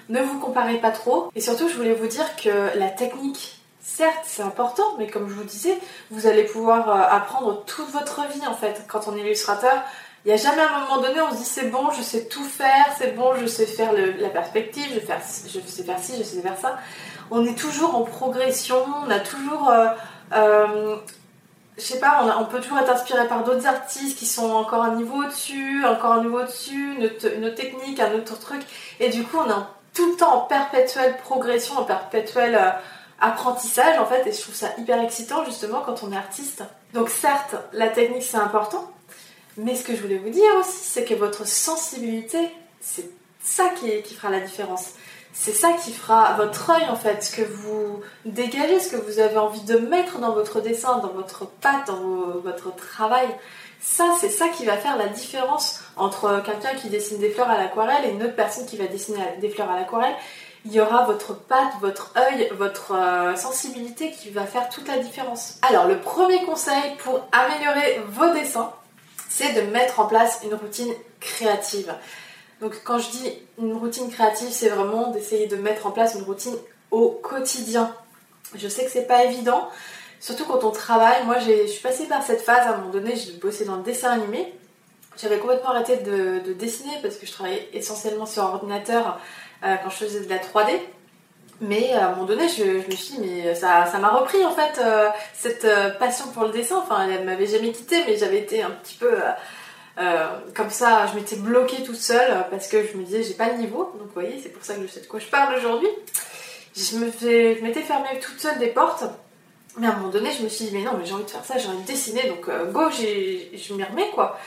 Ne 0.10 0.22
vous 0.22 0.40
comparez 0.40 0.78
pas 0.78 0.92
trop. 0.92 1.32
Et 1.36 1.42
surtout 1.42 1.68
je 1.70 1.76
voulais 1.76 1.94
vous 1.94 2.08
dire 2.08 2.36
que 2.36 2.78
la 2.78 2.90
technique 2.90 3.58
certes, 3.82 4.26
c'est 4.26 4.44
important, 4.44 4.96
mais 5.00 5.08
comme 5.08 5.30
je 5.30 5.34
vous 5.34 5.44
disais, 5.44 5.78
vous 6.12 6.28
allez 6.28 6.44
pouvoir 6.44 6.90
euh, 6.90 7.16
apprendre 7.16 7.64
toute 7.66 7.90
votre 7.90 8.28
vie 8.28 8.46
en 8.46 8.54
fait. 8.54 8.84
Quand 8.88 9.08
on 9.08 9.16
est 9.16 9.22
illustrateur, 9.22 9.82
il 10.26 10.30
n'y 10.30 10.34
a 10.34 10.38
jamais 10.38 10.62
un 10.62 10.82
moment 10.82 11.02
donné, 11.02 11.22
on 11.22 11.32
se 11.32 11.38
dit 11.38 11.46
c'est 11.46 11.70
bon, 11.70 11.90
je 11.92 12.02
sais 12.02 12.26
tout 12.26 12.44
faire, 12.44 12.86
c'est 12.98 13.16
bon, 13.16 13.36
je 13.40 13.46
sais 13.46 13.66
faire 13.66 13.94
la 13.94 14.30
perspective, 14.30 14.88
je, 14.94 15.00
faire, 15.00 15.22
je 15.22 15.60
sais 15.60 15.84
faire 15.84 16.00
ci, 16.00 16.14
je 16.18 16.24
sais 16.24 16.42
faire 16.42 16.58
ça. 16.58 16.78
On 17.32 17.46
est 17.46 17.58
toujours 17.58 17.96
en 17.96 18.04
progression, 18.04 18.84
on 19.06 19.10
a 19.10 19.20
toujours. 19.20 19.70
Euh, 19.70 19.88
euh, 20.34 20.98
je 21.78 21.84
sais 21.84 22.00
pas, 22.00 22.26
on, 22.40 22.46
peut 22.46 22.60
toujours 22.60 22.80
être 22.80 22.90
inspiré 22.90 23.28
par 23.28 23.44
d'autres 23.44 23.68
artistes 23.68 24.18
qui 24.18 24.26
sont 24.26 24.50
encore 24.50 24.84
un 24.84 24.96
niveau 24.96 25.24
au-dessus, 25.24 25.86
encore 25.86 26.14
un 26.14 26.24
niveau 26.24 26.40
au-dessus, 26.40 26.96
une, 26.96 27.06
autre 27.06 27.56
technique, 27.56 28.00
un 28.00 28.14
autre 28.16 28.40
truc. 28.40 28.62
Et 29.00 29.10
du 29.10 29.24
coup, 29.24 29.38
on 29.38 29.50
est 29.50 29.64
tout 29.94 30.12
le 30.12 30.18
temps 30.18 30.36
en 30.36 30.42
perpétuelle 30.42 31.18
progression, 31.18 31.78
en 31.78 31.84
perpétuelle 31.84 32.60
apprentissage 33.20 33.98
en 34.00 34.06
fait 34.06 34.28
et 34.28 34.32
je 34.32 34.42
trouve 34.42 34.56
ça 34.56 34.70
hyper 34.78 35.02
excitant 35.02 35.44
justement 35.46 35.82
quand 35.82 36.04
on 36.04 36.12
est 36.12 36.18
artiste. 36.18 36.64
Donc 36.94 37.10
certes, 37.10 37.56
la 37.74 37.90
technique 37.90 38.24
c'est 38.24 38.38
important, 38.38 38.92
mais 39.58 39.76
ce 39.76 39.84
que 39.84 39.96
je 39.96 40.02
voulais 40.02 40.18
vous 40.18 40.30
dire 40.30 40.50
aussi, 40.60 40.84
c'est 40.84 41.04
que 41.04 41.14
votre 41.14 41.48
sensibilité, 41.48 42.50
c'est 42.80 43.10
ça 43.42 43.70
qui, 43.80 44.14
fera 44.14 44.30
la 44.30 44.40
différence. 44.40 44.92
C'est 45.40 45.54
ça 45.54 45.74
qui 45.74 45.94
fera 45.94 46.34
votre 46.34 46.72
œil 46.72 46.90
en 46.90 46.96
fait, 46.96 47.24
ce 47.24 47.36
que 47.36 47.44
vous 47.44 48.02
dégagez, 48.26 48.80
ce 48.80 48.90
que 48.90 48.98
vous 48.98 49.20
avez 49.20 49.38
envie 49.38 49.62
de 49.62 49.78
mettre 49.78 50.18
dans 50.18 50.34
votre 50.34 50.62
dessin, 50.62 50.98
dans 50.98 51.14
votre 51.14 51.46
patte, 51.46 51.88
dans 51.88 52.40
votre 52.44 52.76
travail. 52.76 53.28
Ça, 53.80 54.06
c'est 54.20 54.30
ça 54.30 54.48
qui 54.50 54.66
va 54.66 54.78
faire 54.78 54.98
la 54.98 55.08
différence 55.08 55.82
entre 55.96 56.42
quelqu'un 56.44 56.74
qui 56.76 56.90
dessine 56.90 57.20
des 57.20 57.30
fleurs 57.30 57.50
à 57.50 57.58
l'aquarelle 57.58 58.06
et 58.06 58.10
une 58.10 58.24
autre 58.24 58.36
personne 58.36 58.66
qui 58.66 58.78
va 58.78 58.88
dessiner 58.88 59.22
des 59.40 59.50
fleurs 59.50 59.70
à 59.70 59.80
l'aquarelle 59.80 60.16
il 60.66 60.74
y 60.74 60.82
aura 60.82 61.06
votre 61.06 61.34
patte, 61.34 61.74
votre 61.80 62.14
œil, 62.18 62.50
votre 62.58 62.94
euh, 62.94 63.36
sensibilité 63.36 64.12
qui 64.12 64.32
va 64.32 64.46
faire 64.46 64.68
toute 64.70 64.88
la 64.88 64.98
différence. 64.98 65.60
Alors 65.62 65.88
le 65.88 66.00
premier 66.00 66.44
conseil 66.44 66.96
pour 67.04 67.26
améliorer 67.32 68.02
vos 68.10 68.34
dessins, 68.34 68.74
c'est 69.30 69.54
de 69.54 69.62
mettre 69.72 70.00
en 70.00 70.08
place 70.08 70.42
une 70.44 70.56
routine 70.56 70.94
créative. 71.22 71.94
Donc 72.62 72.74
quand 72.84 73.00
je 73.00 73.10
dis 73.12 73.34
une 73.60 73.74
routine 73.74 74.10
créative, 74.10 74.50
c'est 74.52 74.70
vraiment 74.70 75.12
d'essayer 75.12 75.48
de 75.48 75.56
mettre 75.58 75.86
en 75.88 75.92
place 75.92 76.16
une 76.16 76.24
routine 76.24 76.56
au 76.92 77.10
quotidien. 77.10 77.94
Je 78.56 78.68
sais 78.68 78.86
que 78.86 78.92
c'est 78.92 79.08
pas 79.08 79.26
évident, 79.26 79.70
surtout 80.20 80.46
quand 80.46 80.64
on 80.64 80.72
travaille. 80.72 81.24
Moi, 81.26 81.38
je 81.40 81.68
suis 81.68 81.82
passée 81.82 82.06
par 82.06 82.24
cette 82.24 82.42
phase 82.42 82.66
à 82.68 82.74
un 82.74 82.78
moment 82.78 82.92
donné, 82.92 83.16
j'ai 83.16 83.34
bossé 83.34 83.66
dans 83.66 83.76
le 83.76 83.84
dessin 83.84 84.12
animé. 84.12 84.54
J'avais 85.22 85.40
complètement 85.40 85.72
arrêté 85.72 85.98
de, 85.98 86.40
de, 86.46 86.54
dessiner 86.54 86.94
parce 87.02 87.16
que 87.16 87.26
je 87.26 87.32
travaillais 87.32 87.68
essentiellement 87.74 88.28
sur 88.28 88.44
ordinateur 88.44 89.20
euh, 89.64 89.76
quand 89.84 89.90
je 89.90 89.96
faisais 89.96 90.20
de 90.22 90.30
la 90.30 90.38
3D. 90.38 90.80
Mais 91.60 91.94
à 91.94 92.10
un 92.10 92.12
moment 92.12 92.26
donné, 92.26 92.48
je, 92.50 92.64
me 92.64 92.96
suis 92.96 93.16
dit, 93.16 93.20
mais 93.20 93.56
ça, 93.56 93.88
ça 93.88 93.98
m'a 93.98 94.10
repris 94.10 94.46
en 94.46 94.52
fait 94.52 94.80
euh, 94.80 95.10
cette 95.34 95.66
euh, 95.66 95.90
passion 95.90 96.28
pour 96.28 96.44
le 96.44 96.52
dessin. 96.52 96.78
Enfin, 96.78 97.08
elle 97.10 97.26
m'avait 97.26 97.48
jamais 97.48 97.72
quitté, 97.72 98.04
mais 98.06 98.16
j'avais 98.16 98.38
été 98.38 98.62
un 98.62 98.70
petit 98.70 98.96
peu 98.96 99.12
comme 100.54 100.70
ça. 100.70 101.08
Je 101.08 101.16
m'étais 101.16 101.36
bloquée 101.36 101.84
toute 101.84 101.96
seule 101.96 102.46
parce 102.50 102.68
que 102.68 102.86
je 102.86 102.98
me 102.98 103.04
disais, 103.04 103.24
j'ai 103.24 103.34
pas 103.34 103.50
le 103.50 103.58
niveau. 103.58 103.92
Donc, 103.98 104.08
vous 104.08 104.14
voyez, 104.14 104.40
c'est 104.42 104.50
pour 104.50 104.64
ça 104.64 104.76
que 104.76 104.84
je 104.84 104.88
sais 104.88 105.02
de 105.02 105.08
quoi 105.08 105.20
je 105.20 105.28
parle 105.28 105.56
aujourd'hui. 105.56 105.90
Je 106.76 106.98
m'étais 106.98 107.82
fermée 107.82 108.20
toute 108.22 108.40
seule 108.40 108.60
des 108.60 108.68
portes. 108.68 109.04
Mais 109.80 109.88
à 109.88 109.92
un 109.92 109.98
moment 109.98 110.10
donné, 110.10 110.32
je 110.32 110.44
me 110.44 110.50
suis 110.50 110.66
dit, 110.66 110.72
mais 110.74 110.84
non, 110.84 110.94
mais 110.98 111.06
j'ai 111.06 111.14
envie 111.14 111.24
de 111.24 111.30
faire 111.30 111.46
ça, 111.46 111.60
j'ai 111.60 111.68
envie 111.68 111.84
de 111.84 111.88
dessiner, 111.88 112.24
donc 112.30 112.50
go, 112.72 112.90
je 112.90 113.74
m'y 113.74 113.84
remets 113.84 114.10
quoi. 114.10 114.40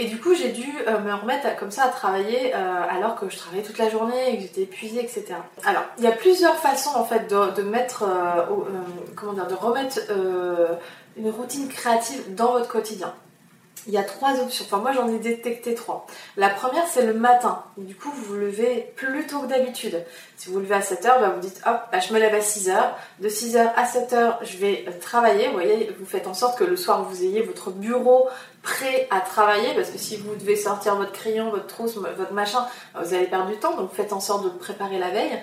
Et 0.00 0.06
du 0.06 0.20
coup, 0.20 0.32
j'ai 0.32 0.50
dû 0.50 0.64
euh, 0.86 1.00
me 1.00 1.12
remettre 1.12 1.56
comme 1.56 1.72
ça 1.72 1.86
à 1.86 1.88
travailler 1.88 2.54
euh, 2.54 2.82
alors 2.88 3.16
que 3.16 3.28
je 3.28 3.36
travaillais 3.36 3.64
toute 3.64 3.78
la 3.78 3.90
journée 3.90 4.32
et 4.32 4.36
que 4.36 4.42
j'étais 4.42 4.62
épuisée, 4.62 5.00
etc. 5.00 5.34
Alors, 5.64 5.82
il 5.98 6.04
y 6.04 6.06
a 6.06 6.12
plusieurs 6.12 6.54
façons 6.54 6.94
en 6.94 7.04
fait 7.04 7.28
de, 7.28 7.62
mettre, 7.62 8.04
euh, 8.04 8.44
comment 9.16 9.32
dire, 9.32 9.48
de 9.48 9.54
remettre 9.54 9.98
une 11.16 11.30
routine 11.30 11.68
créative 11.68 12.32
dans 12.36 12.52
votre 12.52 12.68
quotidien. 12.68 13.12
Il 13.86 13.92
y 13.92 13.98
a 13.98 14.02
trois 14.02 14.40
options. 14.40 14.64
Enfin, 14.64 14.78
moi 14.78 14.92
j'en 14.92 15.08
ai 15.08 15.18
détecté 15.18 15.74
trois. 15.74 16.06
La 16.36 16.50
première, 16.50 16.86
c'est 16.86 17.04
le 17.04 17.14
matin. 17.14 17.62
Du 17.76 17.94
coup, 17.94 18.10
vous 18.10 18.24
vous 18.24 18.36
levez 18.36 18.92
plus 18.96 19.26
tôt 19.26 19.40
que 19.40 19.46
d'habitude. 19.46 20.04
Si 20.36 20.48
vous 20.48 20.54
vous 20.54 20.60
levez 20.60 20.74
à 20.74 20.80
7h, 20.80 21.20
bah, 21.20 21.32
vous 21.34 21.40
dites 21.40 21.60
hop, 21.66 21.80
bah, 21.90 22.00
je 22.00 22.12
me 22.12 22.18
lève 22.18 22.34
à 22.34 22.40
6h. 22.40 22.74
De 23.20 23.28
6h 23.28 23.72
à 23.74 23.84
7h, 23.84 24.36
je 24.42 24.56
vais 24.58 24.84
travailler. 25.00 25.46
Vous 25.48 25.54
voyez, 25.54 25.94
vous 25.98 26.06
faites 26.06 26.26
en 26.26 26.34
sorte 26.34 26.58
que 26.58 26.64
le 26.64 26.76
soir, 26.76 27.02
vous 27.04 27.22
ayez 27.22 27.42
votre 27.42 27.70
bureau 27.70 28.28
prêt 28.62 29.08
à 29.10 29.20
travailler. 29.20 29.74
Parce 29.74 29.90
que 29.90 29.98
si 29.98 30.16
vous 30.16 30.34
devez 30.34 30.56
sortir 30.56 30.96
votre 30.96 31.12
crayon, 31.12 31.50
votre 31.50 31.66
trousse, 31.66 31.96
votre 31.96 32.32
machin, 32.32 32.66
bah, 32.94 33.00
vous 33.04 33.14
allez 33.14 33.26
perdre 33.26 33.50
du 33.50 33.56
temps. 33.56 33.76
Donc, 33.76 33.92
faites 33.94 34.12
en 34.12 34.20
sorte 34.20 34.44
de 34.44 34.50
préparer 34.50 34.98
la 34.98 35.10
veille. 35.10 35.42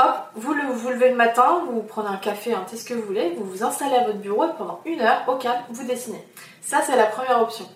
Hop, 0.00 0.14
vous 0.36 0.54
vous 0.74 0.90
levez 0.90 1.10
le 1.10 1.16
matin, 1.16 1.64
vous 1.68 1.82
prenez 1.82 2.08
un 2.08 2.18
café, 2.18 2.54
un 2.54 2.60
thé, 2.60 2.76
ce 2.76 2.84
que 2.84 2.94
vous 2.94 3.02
voulez, 3.02 3.34
vous 3.36 3.44
vous 3.44 3.64
installez 3.64 3.96
à 3.96 4.04
votre 4.04 4.18
bureau 4.18 4.44
et 4.44 4.52
pendant 4.56 4.80
une 4.84 5.00
heure, 5.00 5.24
au 5.26 5.34
calme, 5.34 5.60
vous 5.70 5.84
dessinez. 5.84 6.24
Ça, 6.62 6.82
c'est 6.86 6.94
la 6.94 7.06
première 7.06 7.42
option. 7.42 7.66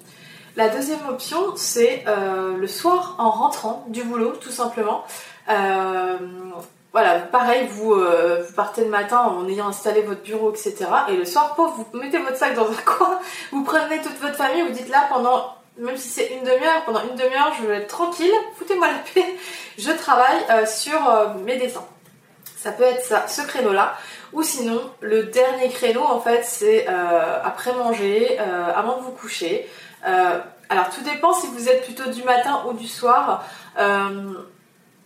La 0.54 0.68
deuxième 0.68 1.00
option, 1.08 1.56
c'est 1.56 2.04
euh, 2.06 2.56
le 2.56 2.66
soir 2.68 3.16
en 3.18 3.28
rentrant 3.28 3.84
du 3.88 4.04
boulot, 4.04 4.34
tout 4.36 4.52
simplement. 4.52 5.02
Euh, 5.48 6.16
voilà, 6.92 7.18
pareil, 7.18 7.66
vous, 7.68 7.92
euh, 7.92 8.44
vous, 8.46 8.54
partez 8.54 8.84
le 8.84 8.90
matin 8.90 9.18
en 9.18 9.48
ayant 9.48 9.66
installé 9.66 10.02
votre 10.02 10.22
bureau, 10.22 10.50
etc. 10.50 10.76
Et 11.08 11.16
le 11.16 11.24
soir, 11.24 11.56
pauvre, 11.56 11.74
vous 11.92 11.98
mettez 11.98 12.18
votre 12.18 12.36
sac 12.36 12.54
dans 12.54 12.70
un 12.70 12.82
coin, 12.86 13.18
vous 13.50 13.64
prenez 13.64 14.00
toute 14.00 14.20
votre 14.20 14.36
famille, 14.36 14.62
vous 14.62 14.70
dites 14.70 14.90
là 14.90 15.06
pendant, 15.12 15.56
même 15.76 15.96
si 15.96 16.08
c'est 16.08 16.34
une 16.34 16.44
demi-heure, 16.44 16.84
pendant 16.86 17.02
une 17.02 17.16
demi-heure, 17.16 17.52
je 17.60 17.66
vais 17.66 17.78
être 17.78 17.88
tranquille, 17.88 18.34
foutez-moi 18.58 18.86
la 18.86 18.98
paix, 19.12 19.34
je 19.76 19.90
travaille 19.90 20.68
sur 20.68 21.00
mes 21.44 21.56
dessins. 21.56 21.84
Ça 22.62 22.72
peut 22.72 22.84
être 22.84 23.04
ça, 23.04 23.26
ce 23.26 23.42
créneau-là. 23.42 23.94
Ou 24.32 24.42
sinon, 24.42 24.80
le 25.00 25.24
dernier 25.24 25.68
créneau, 25.68 26.02
en 26.02 26.20
fait, 26.20 26.44
c'est 26.44 26.86
après 26.86 27.72
manger, 27.74 28.38
avant 28.38 28.98
de 28.98 29.02
vous 29.02 29.10
coucher. 29.10 29.68
Euh, 30.06 30.38
alors 30.68 30.90
tout 30.90 31.02
dépend 31.02 31.32
si 31.32 31.46
vous 31.48 31.68
êtes 31.68 31.84
plutôt 31.84 32.10
du 32.10 32.22
matin 32.22 32.64
ou 32.68 32.72
du 32.72 32.88
soir. 32.88 33.44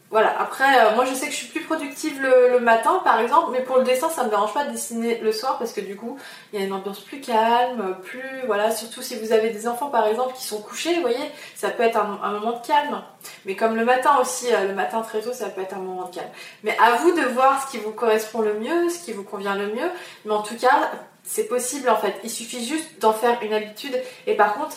Euh, 0.06 0.10
voilà, 0.10 0.40
après, 0.40 0.84
euh, 0.84 0.94
moi 0.94 1.04
je 1.04 1.14
sais 1.14 1.26
que 1.26 1.32
je 1.32 1.36
suis 1.36 1.48
plus 1.48 1.62
productive 1.62 2.20
le, 2.20 2.60
matin 2.60 3.00
par 3.04 3.20
exemple, 3.20 3.50
mais 3.52 3.60
pour 3.60 3.76
le 3.78 3.84
dessin 3.84 4.08
ça 4.08 4.24
me 4.24 4.30
dérange 4.30 4.54
pas 4.54 4.64
de 4.64 4.70
dessiner 4.70 5.18
le 5.18 5.30
soir 5.30 5.58
parce 5.58 5.72
que 5.72 5.80
du 5.80 5.94
coup 5.94 6.16
il 6.52 6.58
y 6.58 6.62
a 6.62 6.66
une 6.66 6.72
ambiance 6.72 7.00
plus 7.00 7.20
calme, 7.20 7.96
plus. 8.02 8.22
Voilà, 8.46 8.70
surtout 8.70 9.02
si 9.02 9.16
vous 9.16 9.32
avez 9.32 9.50
des 9.50 9.68
enfants 9.68 9.90
par 9.90 10.06
exemple 10.06 10.34
qui 10.34 10.44
sont 10.44 10.60
couchés, 10.60 10.94
vous 10.94 11.02
voyez, 11.02 11.30
ça 11.54 11.70
peut 11.70 11.82
être 11.82 11.98
un, 11.98 12.32
moment 12.32 12.58
de 12.58 12.66
calme. 12.66 13.02
Mais 13.44 13.56
comme 13.56 13.76
le 13.76 13.84
matin 13.84 14.18
aussi, 14.20 14.46
le 14.50 14.74
matin 14.74 15.02
très 15.02 15.20
tôt 15.20 15.32
ça 15.32 15.48
peut 15.48 15.60
être 15.60 15.74
un 15.74 15.80
moment 15.80 16.08
de 16.08 16.14
calme. 16.14 16.30
Mais 16.64 16.76
à 16.78 16.96
vous 16.96 17.12
de 17.12 17.22
voir 17.22 17.62
ce 17.62 17.70
qui 17.70 17.78
vous 17.78 17.92
correspond 17.92 18.40
le 18.40 18.54
mieux, 18.54 18.88
ce 18.88 19.04
qui 19.04 19.12
vous 19.12 19.24
convient 19.24 19.54
le 19.54 19.66
mieux, 19.68 19.90
mais 20.24 20.32
en 20.32 20.42
tout 20.42 20.56
cas 20.56 20.90
c'est 21.24 21.48
possible 21.48 21.90
en 21.90 21.96
fait, 21.96 22.14
il 22.24 22.30
suffit 22.30 22.64
juste 22.64 23.00
d'en 23.00 23.12
faire 23.12 23.38
une 23.42 23.52
habitude 23.52 24.00
et 24.26 24.34
par 24.34 24.54
contre 24.54 24.76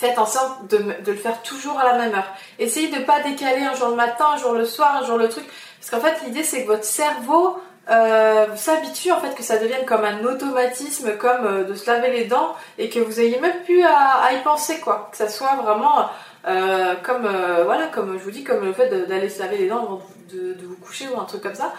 faites 0.00 0.18
en 0.18 0.26
sorte 0.26 0.70
de, 0.70 0.78
le 1.06 1.16
faire 1.16 1.42
toujours 1.42 1.78
à 1.78 1.84
la 1.84 1.98
même 1.98 2.14
heure. 2.14 2.32
Essayez 2.58 2.88
de 2.88 2.96
ne 2.96 3.04
pas 3.04 3.20
décaler 3.20 3.62
un 3.62 3.74
jour 3.74 3.88
le 3.88 3.96
matin, 3.96 4.28
un 4.34 4.38
jour 4.38 4.54
le 4.54 4.64
soir, 4.64 4.96
un 5.02 5.04
jour 5.04 5.18
le 5.18 5.28
truc. 5.28 5.44
Parce 5.78 5.90
qu'en 5.90 6.00
fait, 6.00 6.24
l'idée, 6.24 6.42
c'est 6.42 6.62
que 6.62 6.68
votre 6.68 6.84
cerveau 6.84 7.58
euh, 7.90 8.46
s'habitue, 8.56 9.12
en 9.12 9.20
fait, 9.20 9.34
que 9.34 9.42
ça 9.42 9.58
devienne 9.58 9.84
comme 9.84 10.04
un 10.04 10.24
automatisme, 10.24 11.16
comme 11.18 11.44
euh, 11.44 11.64
de 11.64 11.74
se 11.74 11.90
laver 11.90 12.10
les 12.12 12.24
dents, 12.24 12.54
et 12.78 12.88
que 12.88 12.98
vous 12.98 13.20
ayez 13.20 13.38
même 13.40 13.62
plus 13.64 13.82
à, 13.82 14.32
y 14.32 14.42
penser, 14.42 14.80
quoi. 14.80 15.10
Que 15.10 15.18
ça 15.18 15.28
soit 15.28 15.56
vraiment 15.56 16.08
euh, 16.46 16.94
comme, 17.02 17.28
voilà, 17.64 17.86
comme 17.88 18.18
je 18.18 18.24
vous 18.24 18.30
dis, 18.30 18.42
comme 18.42 18.64
le 18.64 18.72
fait 18.72 18.88
d'aller 19.06 19.28
se 19.28 19.40
laver 19.40 19.58
les 19.58 19.68
dents 19.68 19.82
avant 19.82 20.02
de, 20.32 20.56
vous 20.62 20.76
coucher 20.76 21.08
ou 21.14 21.20
un 21.20 21.24
truc 21.24 21.42
comme 21.42 21.54
ça. 21.54 21.74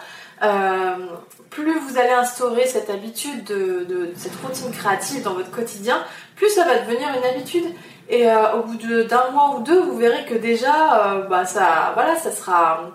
plus 1.49 1.79
vous 1.79 1.97
allez 1.97 2.11
instaurer 2.11 2.67
cette 2.67 2.89
habitude 2.89 3.45
de, 3.45 4.11
cette 4.15 4.35
routine 4.43 4.71
créative 4.71 5.23
dans 5.23 5.33
votre 5.33 5.51
quotidien, 5.51 6.03
plus 6.35 6.49
ça 6.49 6.65
va 6.65 6.77
devenir 6.79 7.07
une 7.17 7.23
habitude. 7.23 7.65
Et 8.11 8.29
euh, 8.29 8.57
au 8.57 8.63
bout 8.63 8.75
d'un 8.75 9.31
mois 9.31 9.55
ou 9.55 9.63
deux, 9.63 9.79
vous 9.79 9.97
verrez 9.97 10.25
que 10.25 10.35
déjà, 10.35 11.13
euh, 11.13 11.21
bah, 11.23 11.45
ça, 11.45 11.91
voilà, 11.93 12.17
ça 12.17 12.29
sera, 12.29 12.91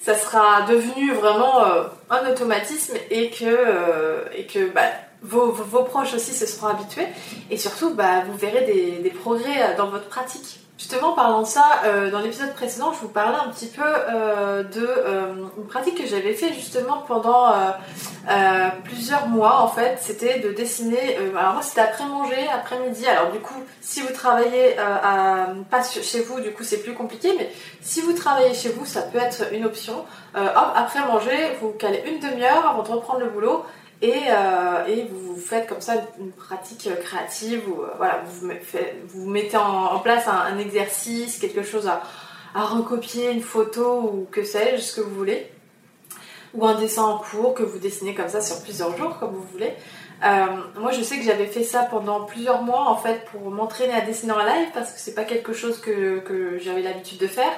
ça 0.00 0.14
sera 0.14 0.62
devenu 0.62 1.12
vraiment 1.12 1.62
euh, 1.62 1.84
un 2.08 2.26
automatisme 2.30 2.96
et 3.10 3.28
que, 3.28 4.72
bah, 4.74 4.80
vos, 5.20 5.52
proches 5.84 6.14
aussi 6.14 6.32
se 6.32 6.46
seront 6.46 6.68
habitués. 6.68 7.06
Et 7.50 7.58
surtout, 7.58 7.94
bah, 7.94 8.22
vous 8.26 8.36
verrez 8.38 8.62
des 9.02 9.10
progrès 9.10 9.74
dans 9.76 9.88
votre 9.88 10.08
pratique. 10.08 10.65
Justement, 10.78 11.12
parlant 11.14 11.40
de 11.40 11.46
ça, 11.46 11.80
euh, 11.86 12.10
dans 12.10 12.18
l'épisode 12.18 12.52
précédent, 12.52 12.92
je 12.92 12.98
vous 13.00 13.08
parlais 13.08 13.38
un 13.38 13.48
petit 13.48 13.68
peu 13.68 13.82
euh, 13.82 14.62
de 14.62 14.86
euh, 14.86 15.32
pratique 15.70 15.96
que 15.96 16.06
j'avais 16.06 16.34
fait 16.34 16.52
justement 16.52 17.02
pendant 17.08 17.54
plusieurs 18.84 19.26
mois 19.28 19.62
en 19.62 19.68
fait. 19.68 19.96
C'était 20.00 20.40
de 20.40 20.52
dessiner. 20.52 21.16
alors 21.34 21.54
moi, 21.54 21.62
c'était 21.62 21.80
après 21.80 22.04
manger, 22.04 22.46
après 22.52 22.78
midi. 22.80 23.06
Alors 23.06 23.32
du 23.32 23.38
coup, 23.38 23.54
si 23.80 24.02
vous 24.02 24.12
travaillez 24.12 24.76
pas 25.70 25.82
chez 25.82 26.20
vous, 26.20 26.40
du 26.40 26.52
coup, 26.52 26.62
c'est 26.62 26.82
plus 26.82 26.92
compliqué. 26.92 27.34
Mais 27.38 27.50
si 27.80 28.02
vous 28.02 28.12
travaillez 28.12 28.52
chez 28.52 28.68
vous, 28.68 28.84
ça 28.84 29.00
peut 29.00 29.18
être 29.18 29.52
une 29.54 29.64
option. 29.64 30.04
hop, 30.34 30.72
après 30.74 31.00
manger, 31.06 31.56
vous 31.60 31.70
calez 31.70 32.02
une 32.06 32.20
demi-heure 32.20 32.68
avant 32.68 32.82
de 32.82 32.88
reprendre 32.88 33.20
le 33.20 33.30
boulot 33.30 33.64
euh, 34.04 34.86
et, 34.86 35.06
vous 35.10 35.36
faites 35.36 35.68
comme 35.68 35.80
ça 35.80 35.94
une 36.18 36.32
pratique 36.32 36.88
créative 37.00 37.62
où 37.68 37.82
euh, 37.82 37.88
voilà, 37.96 38.22
vous, 38.26 39.26
mettez 39.26 39.56
en, 39.56 39.98
place 40.00 40.28
un, 40.28 40.58
exercice, 40.58 41.38
quelque 41.38 41.62
chose 41.62 41.88
à, 41.88 42.02
recopier, 42.54 43.30
une 43.30 43.42
photo 43.42 44.00
ou 44.00 44.26
que 44.30 44.44
sais-je, 44.44 44.82
ce 44.82 44.96
que 44.96 45.00
vous 45.00 45.14
voulez, 45.14 45.50
ou 46.54 46.66
un 46.66 46.78
dessin 46.78 47.04
en 47.04 47.18
cours 47.18 47.54
que 47.54 47.62
vous 47.62 47.78
dessinez 47.78 48.14
comme 48.14 48.28
ça 48.28 48.40
sur 48.40 48.62
plusieurs 48.62 48.96
jours, 48.96 49.18
comme 49.18 49.34
vous 49.34 49.46
voulez. 49.52 49.74
Euh, 50.24 50.46
moi, 50.78 50.92
je 50.92 51.02
sais 51.02 51.18
que 51.18 51.24
j'avais 51.24 51.46
fait 51.46 51.64
ça 51.64 51.82
pendant 51.82 52.24
plusieurs 52.24 52.62
mois 52.62 52.88
en 52.88 52.96
fait 52.96 53.26
pour 53.30 53.50
m'entraîner 53.50 53.92
à 53.92 54.00
dessiner 54.00 54.32
en 54.32 54.38
live 54.38 54.68
parce 54.72 54.92
que 54.92 54.98
c'est 54.98 55.14
pas 55.14 55.24
quelque 55.24 55.52
chose 55.52 55.78
que 55.80 56.58
j'avais 56.62 56.82
l'habitude 56.82 57.18
de 57.18 57.26
faire. 57.26 57.52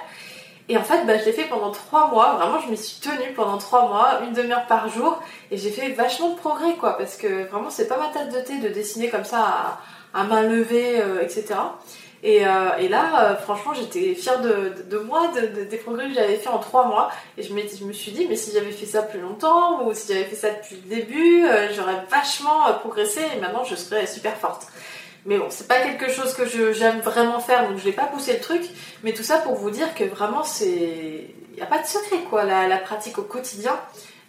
Et 0.68 0.76
en 0.76 0.82
fait, 0.82 1.06
bah, 1.06 1.16
je 1.16 1.24
l'ai 1.24 1.32
fait 1.32 1.44
pendant 1.44 1.70
trois 1.70 2.10
mois. 2.10 2.34
Vraiment, 2.34 2.60
je 2.60 2.70
me 2.70 2.76
suis 2.76 3.00
tenue 3.00 3.32
pendant 3.34 3.56
trois 3.56 3.88
mois, 3.88 4.20
une 4.22 4.34
demi-heure 4.34 4.66
par 4.66 4.88
jour. 4.88 5.22
Et 5.50 5.56
j'ai 5.56 5.70
fait 5.70 5.90
vachement 5.92 6.30
de 6.30 6.36
progrès, 6.36 6.74
quoi. 6.74 6.98
Parce 6.98 7.16
que 7.16 7.46
vraiment, 7.48 7.70
c'est 7.70 7.88
pas 7.88 7.96
ma 7.96 8.08
tasse 8.08 8.28
de 8.32 8.40
thé 8.40 8.58
de 8.58 8.68
dessiner 8.68 9.08
comme 9.08 9.24
ça 9.24 9.80
à, 10.12 10.24
main 10.24 10.42
levée, 10.42 11.00
euh, 11.00 11.22
etc. 11.22 11.54
Et, 12.22 12.46
euh, 12.46 12.76
et 12.78 12.88
là, 12.88 13.30
euh, 13.30 13.36
franchement, 13.36 13.72
j'étais 13.72 14.14
fière 14.14 14.42
de, 14.42 14.74
de, 14.90 14.98
moi, 14.98 15.28
de, 15.28 15.64
des 15.64 15.76
progrès 15.78 16.08
que 16.08 16.14
j'avais 16.14 16.36
fait 16.36 16.48
en 16.50 16.58
trois 16.58 16.86
mois. 16.86 17.10
Et 17.38 17.42
je, 17.42 17.48
je 17.48 17.84
me 17.84 17.92
suis 17.92 18.12
dit, 18.12 18.26
mais 18.28 18.36
si 18.36 18.52
j'avais 18.52 18.72
fait 18.72 18.86
ça 18.86 19.02
plus 19.02 19.20
longtemps, 19.20 19.86
ou 19.86 19.94
si 19.94 20.12
j'avais 20.12 20.24
fait 20.24 20.36
ça 20.36 20.50
depuis 20.50 20.76
le 20.76 20.96
début, 20.96 21.46
j'aurais 21.74 22.04
vachement 22.10 22.64
progressé 22.80 23.22
et 23.34 23.40
maintenant 23.40 23.64
je 23.64 23.74
serais 23.74 24.06
super 24.06 24.36
forte. 24.36 24.66
Mais 25.26 25.38
bon, 25.38 25.46
c'est 25.50 25.68
pas 25.68 25.80
quelque 25.80 26.10
chose 26.10 26.34
que 26.34 26.46
j'aime 26.72 27.00
vraiment 27.00 27.40
faire, 27.40 27.68
donc 27.68 27.78
je 27.78 27.84
vais 27.84 27.92
pas 27.92 28.06
pousser 28.06 28.34
le 28.34 28.40
truc. 28.40 28.62
Mais 29.02 29.12
tout 29.12 29.22
ça 29.22 29.38
pour 29.38 29.54
vous 29.54 29.70
dire 29.70 29.94
que 29.94 30.04
vraiment, 30.04 30.44
c'est. 30.44 31.30
Il 31.52 31.56
n'y 31.56 31.62
a 31.62 31.66
pas 31.66 31.82
de 31.82 31.86
secret, 31.86 32.18
quoi. 32.30 32.44
La, 32.44 32.76
pratique 32.78 33.18
au 33.18 33.22
quotidien, 33.22 33.78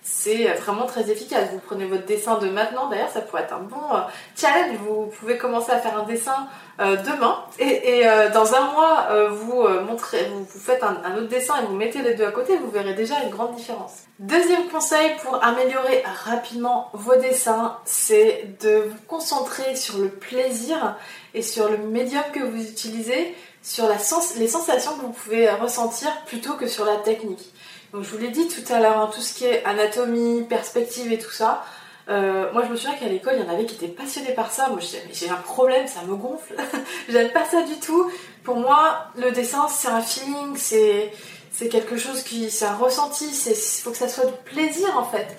c'est 0.02 0.46
vraiment 0.54 0.86
très 0.86 1.10
efficace. 1.10 1.50
Vous 1.52 1.60
prenez 1.60 1.86
votre 1.86 2.06
dessin 2.06 2.38
de 2.38 2.50
maintenant, 2.50 2.90
d'ailleurs, 2.90 3.10
ça 3.10 3.22
pourrait 3.22 3.44
être 3.44 3.54
un 3.54 3.62
bon 3.62 3.78
euh, 3.94 4.00
challenge. 4.36 4.78
Vous 4.78 5.12
pouvez 5.20 5.38
commencer 5.38 5.72
à 5.72 5.80
faire 5.80 5.98
un 5.98 6.04
dessin 6.04 6.48
euh, 6.82 6.96
demain 6.96 7.44
et, 7.58 8.08
euh, 8.08 8.30
dans 8.30 8.56
un 8.56 8.72
mois 8.72 9.08
euh, 9.12 9.28
vous 9.28 9.68
montrez, 9.86 10.26
vous, 10.30 10.60
faites 10.60 10.82
un, 10.82 11.18
autre 11.18 11.28
dessin 11.28 11.56
et 11.62 11.66
vous 11.66 11.76
mettez 11.76 12.02
les 12.02 12.14
deux 12.14 12.26
à 12.26 12.32
côté, 12.32 12.56
vous 12.56 12.72
verrez 12.72 12.94
déjà 12.94 13.22
une 13.24 13.30
grande 13.30 13.54
différence. 13.54 14.04
Deuxième 14.20 14.66
conseil 14.70 15.12
pour 15.22 15.44
améliorer 15.44 16.04
rapidement 16.24 16.90
vos 16.94 17.18
dessins, 17.18 17.78
c'est 17.84 18.56
de 18.62 18.86
vous 18.90 18.98
concentrer 19.08 19.76
sur 19.76 19.98
le 19.98 20.08
plaisir 20.08 20.96
et 21.34 21.42
sur 21.42 21.70
le 21.70 21.78
médium 21.80 22.24
que 22.34 22.40
vous 22.40 22.62
utilisez, 22.64 23.36
sur 23.62 23.90
les 24.38 24.48
sensations 24.48 24.96
que 24.96 25.02
vous 25.02 25.12
pouvez 25.12 25.50
ressentir 25.50 26.10
plutôt 26.28 26.54
que 26.54 26.68
sur 26.68 26.86
la 26.86 26.96
technique. 26.96 27.54
Donc 27.94 28.04
je 28.04 28.10
vous 28.10 28.18
l'ai 28.18 28.30
dit 28.30 28.48
tout 28.48 28.74
à 28.74 28.80
l'heure, 28.80 28.98
hein, 28.98 29.10
tout 29.14 29.22
ce 29.22 29.34
qui 29.34 29.46
est 29.46 29.64
anatomie, 29.66 30.44
perspective 30.44 31.12
et 31.12 31.18
tout 31.18 31.32
ça, 31.32 31.64
euh, 32.10 32.52
moi, 32.54 32.64
je 32.66 32.72
me 32.72 32.76
souviens 32.76 32.96
qu'à 32.96 33.08
l'école, 33.08 33.36
il 33.38 33.46
y 33.46 33.48
en 33.48 33.54
avait 33.54 33.66
qui 33.66 33.76
étaient 33.76 33.88
passionnés 33.88 34.34
par 34.34 34.52
ça. 34.52 34.70
Moi, 34.70 34.80
je 34.80 34.86
disais, 34.88 35.04
mais 35.08 35.14
j'ai 35.14 35.30
un 35.30 35.36
problème, 35.36 35.88
ça 35.88 36.02
me 36.08 36.16
gonfle. 36.16 36.56
J'aime 37.10 37.30
pas 37.30 37.46
ça 37.46 37.62
du 37.62 37.76
tout. 37.80 38.10
Pour 38.44 38.56
moi, 38.56 39.06
le 39.16 39.32
dessin, 39.32 39.68
c'est 39.68 39.90
un 39.90 40.02
feeling, 40.02 40.56
c'est, 40.56 41.12
c'est 41.52 41.70
quelque 41.70 41.98
chose 41.98 42.24
qui, 42.24 42.50
c'est 42.50 42.66
un 42.66 42.76
ressenti, 42.76 43.26
il 43.26 43.56
faut 43.56 43.92
que 43.92 43.98
ça 43.98 44.10
soit 44.10 44.26
du 44.26 44.34
plaisir 44.46 44.98
en 44.98 45.04
fait. 45.04 45.38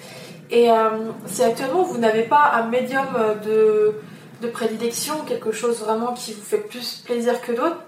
Et 0.51 0.71
euh, 0.71 1.11
si 1.27 1.43
actuellement 1.43 1.83
vous 1.83 1.99
n'avez 1.99 2.23
pas 2.23 2.53
un 2.55 2.69
médium 2.69 3.07
de, 3.45 3.95
de 4.43 4.49
prédilection, 4.49 5.25
quelque 5.27 5.51
chose 5.51 5.81
vraiment 5.81 6.13
qui 6.13 6.35
vous 6.35 6.43
fait 6.43 6.59
plus 6.59 7.03
plaisir 7.05 7.41
que 7.41 7.53
d'autres, 7.53 7.83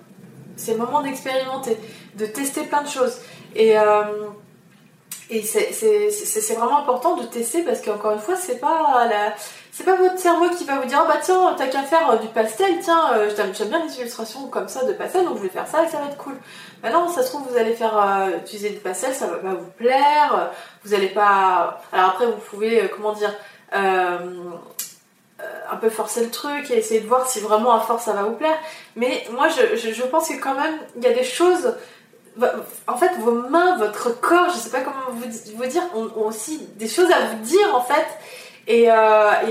c'est 0.56 0.72
le 0.72 0.78
moment 0.78 1.02
d'expérimenter, 1.02 1.76
de 2.16 2.26
tester 2.26 2.62
plein 2.62 2.82
de 2.82 2.88
choses. 2.88 3.18
Et 3.54 3.78
euh, 3.78 4.02
et 5.32 5.42
c'est 5.42 6.54
vraiment 6.54 6.78
important 6.78 7.16
de 7.16 7.24
tester 7.24 7.62
parce 7.62 7.80
qu'encore 7.80 8.12
une 8.12 8.20
fois, 8.20 8.36
c'est 8.36 8.58
pas 8.58 9.06
la... 9.08 9.34
C'est 9.74 9.84
pas 9.84 9.96
votre 9.96 10.18
cerveau 10.18 10.50
qui 10.50 10.64
va 10.64 10.78
vous 10.78 10.86
dire 10.86 11.00
oh 11.02 11.08
bah 11.08 11.18
tiens 11.22 11.54
t'as 11.56 11.66
qu'à 11.66 11.82
faire 11.82 12.10
euh, 12.10 12.16
du 12.16 12.28
pastel 12.28 12.74
tiens 12.82 13.14
euh, 13.14 13.30
j'aime 13.34 13.68
bien 13.68 13.82
les 13.82 14.00
illustrations 14.00 14.48
comme 14.48 14.68
ça 14.68 14.84
de 14.84 14.92
pastel 14.92 15.24
donc 15.24 15.38
je 15.38 15.44
vais 15.44 15.48
faire 15.48 15.66
ça 15.66 15.82
et 15.82 15.88
ça 15.88 15.96
va 15.96 16.08
être 16.08 16.18
cool. 16.18 16.34
Maintenant 16.82 17.08
ça 17.08 17.22
se 17.22 17.30
trouve 17.30 17.48
vous 17.50 17.56
allez 17.56 17.72
faire 17.72 17.96
euh, 17.96 18.36
utiliser 18.36 18.68
du 18.68 18.80
pastel 18.80 19.14
ça 19.14 19.28
va 19.28 19.36
pas 19.36 19.54
vous 19.54 19.70
plaire 19.78 20.50
vous 20.84 20.92
allez 20.92 21.08
pas 21.08 21.80
alors 21.90 22.10
après 22.10 22.26
vous 22.26 22.32
pouvez 22.50 22.86
comment 22.94 23.14
dire 23.14 23.34
un 25.72 25.76
peu 25.80 25.88
forcer 25.88 26.22
le 26.22 26.30
truc 26.30 26.70
et 26.70 26.76
essayer 26.76 27.00
de 27.00 27.06
voir 27.06 27.26
si 27.26 27.40
vraiment 27.40 27.72
à 27.72 27.80
force 27.80 28.04
ça 28.04 28.12
va 28.12 28.24
vous 28.24 28.36
plaire. 28.36 28.58
Mais 28.94 29.24
moi, 29.32 29.48
je, 29.48 29.90
je, 29.90 30.02
pense 30.02 30.28
que 30.28 30.34
quand 30.34 30.54
même, 30.54 30.78
il 30.96 31.02
y 31.02 31.06
a 31.06 31.12
des 31.12 31.24
choses. 31.24 31.74
En 32.86 32.96
fait, 32.96 33.10
vos 33.18 33.48
mains, 33.48 33.76
votre 33.76 34.18
corps, 34.20 34.48
je 34.50 34.58
sais 34.58 34.70
pas 34.70 34.80
comment 34.80 35.10
vous, 35.10 35.66
dire, 35.66 35.82
ont, 35.94 36.26
aussi 36.26 36.66
des 36.76 36.88
choses 36.88 37.10
à 37.10 37.26
vous 37.26 37.42
dire 37.42 37.74
en 37.74 37.82
fait. 37.82 38.06
Et, 38.68 38.88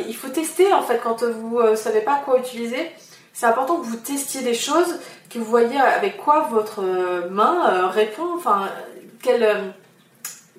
il 0.08 0.16
faut 0.16 0.30
tester 0.30 0.74
en 0.74 0.82
fait 0.82 1.00
quand 1.04 1.24
vous 1.24 1.60
savez 1.76 2.02
pas 2.02 2.22
quoi 2.26 2.40
utiliser. 2.40 2.92
C'est 3.34 3.46
important 3.46 3.78
que 3.78 3.86
vous 3.86 3.98
testiez 3.98 4.42
des 4.42 4.54
choses, 4.54 5.00
que 5.30 5.38
vous 5.38 5.46
voyez 5.46 5.80
avec 5.80 6.18
quoi 6.18 6.48
votre 6.52 6.82
main 7.30 7.88
répond, 7.90 8.36
enfin, 8.36 8.68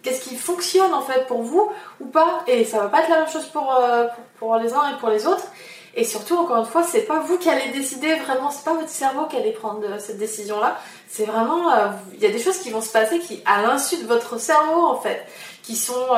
qu'est-ce 0.03 0.29
qui 0.29 0.37
fonctionne 0.37 0.93
en 0.93 1.03
fait 1.03 1.27
pour 1.27 1.43
vous 1.43 1.71
ou 2.01 2.07
pas 2.07 2.43
et 2.47 2.65
ça 2.65 2.79
va 2.79 2.89
pas 2.89 3.01
être 3.01 3.11
la 3.11 3.21
même 3.21 3.29
chose 3.29 3.47
pour, 3.47 3.75
euh, 3.75 4.07
pour, 4.39 4.57
les 4.57 4.73
uns 4.73 4.95
et 4.95 4.99
pour 4.99 5.09
les 5.09 5.27
autres 5.27 5.47
et 5.95 6.05
surtout 6.05 6.37
encore 6.37 6.59
une 6.59 6.67
fois 6.67 6.83
c'est 6.83 7.03
pas 7.03 7.21
vous 7.21 7.39
qui 7.39 7.49
allez 7.49 7.71
décider 7.71 8.15
vraiment 8.17 8.51
c'est 8.51 8.65
pas 8.65 8.75
votre 8.75 8.89
cerveau 8.89 9.27
qui 9.27 9.37
allait 9.37 9.53
prendre 9.53 9.85
euh, 9.85 9.99
cette 9.99 10.19
décision 10.19 10.61
là 10.61 10.79
c'est 11.15 11.27
vraiment 11.27 11.71
euh, 11.71 11.89
il 12.15 12.21
y 12.21 12.27
a 12.27 12.31
des 12.31 12.39
choses 12.39 12.57
qui 12.59 12.71
vont 12.71 12.81
se 12.81 12.91
passer 12.91 13.19
qui 13.19 13.43
à 13.45 13.61
l'insu 13.61 13.99
de 14.03 14.07
votre 14.07 14.41
cerveau 14.41 14.87
en 14.87 14.99
fait 14.99 15.27
qui 15.63 15.77
sont 15.77 16.09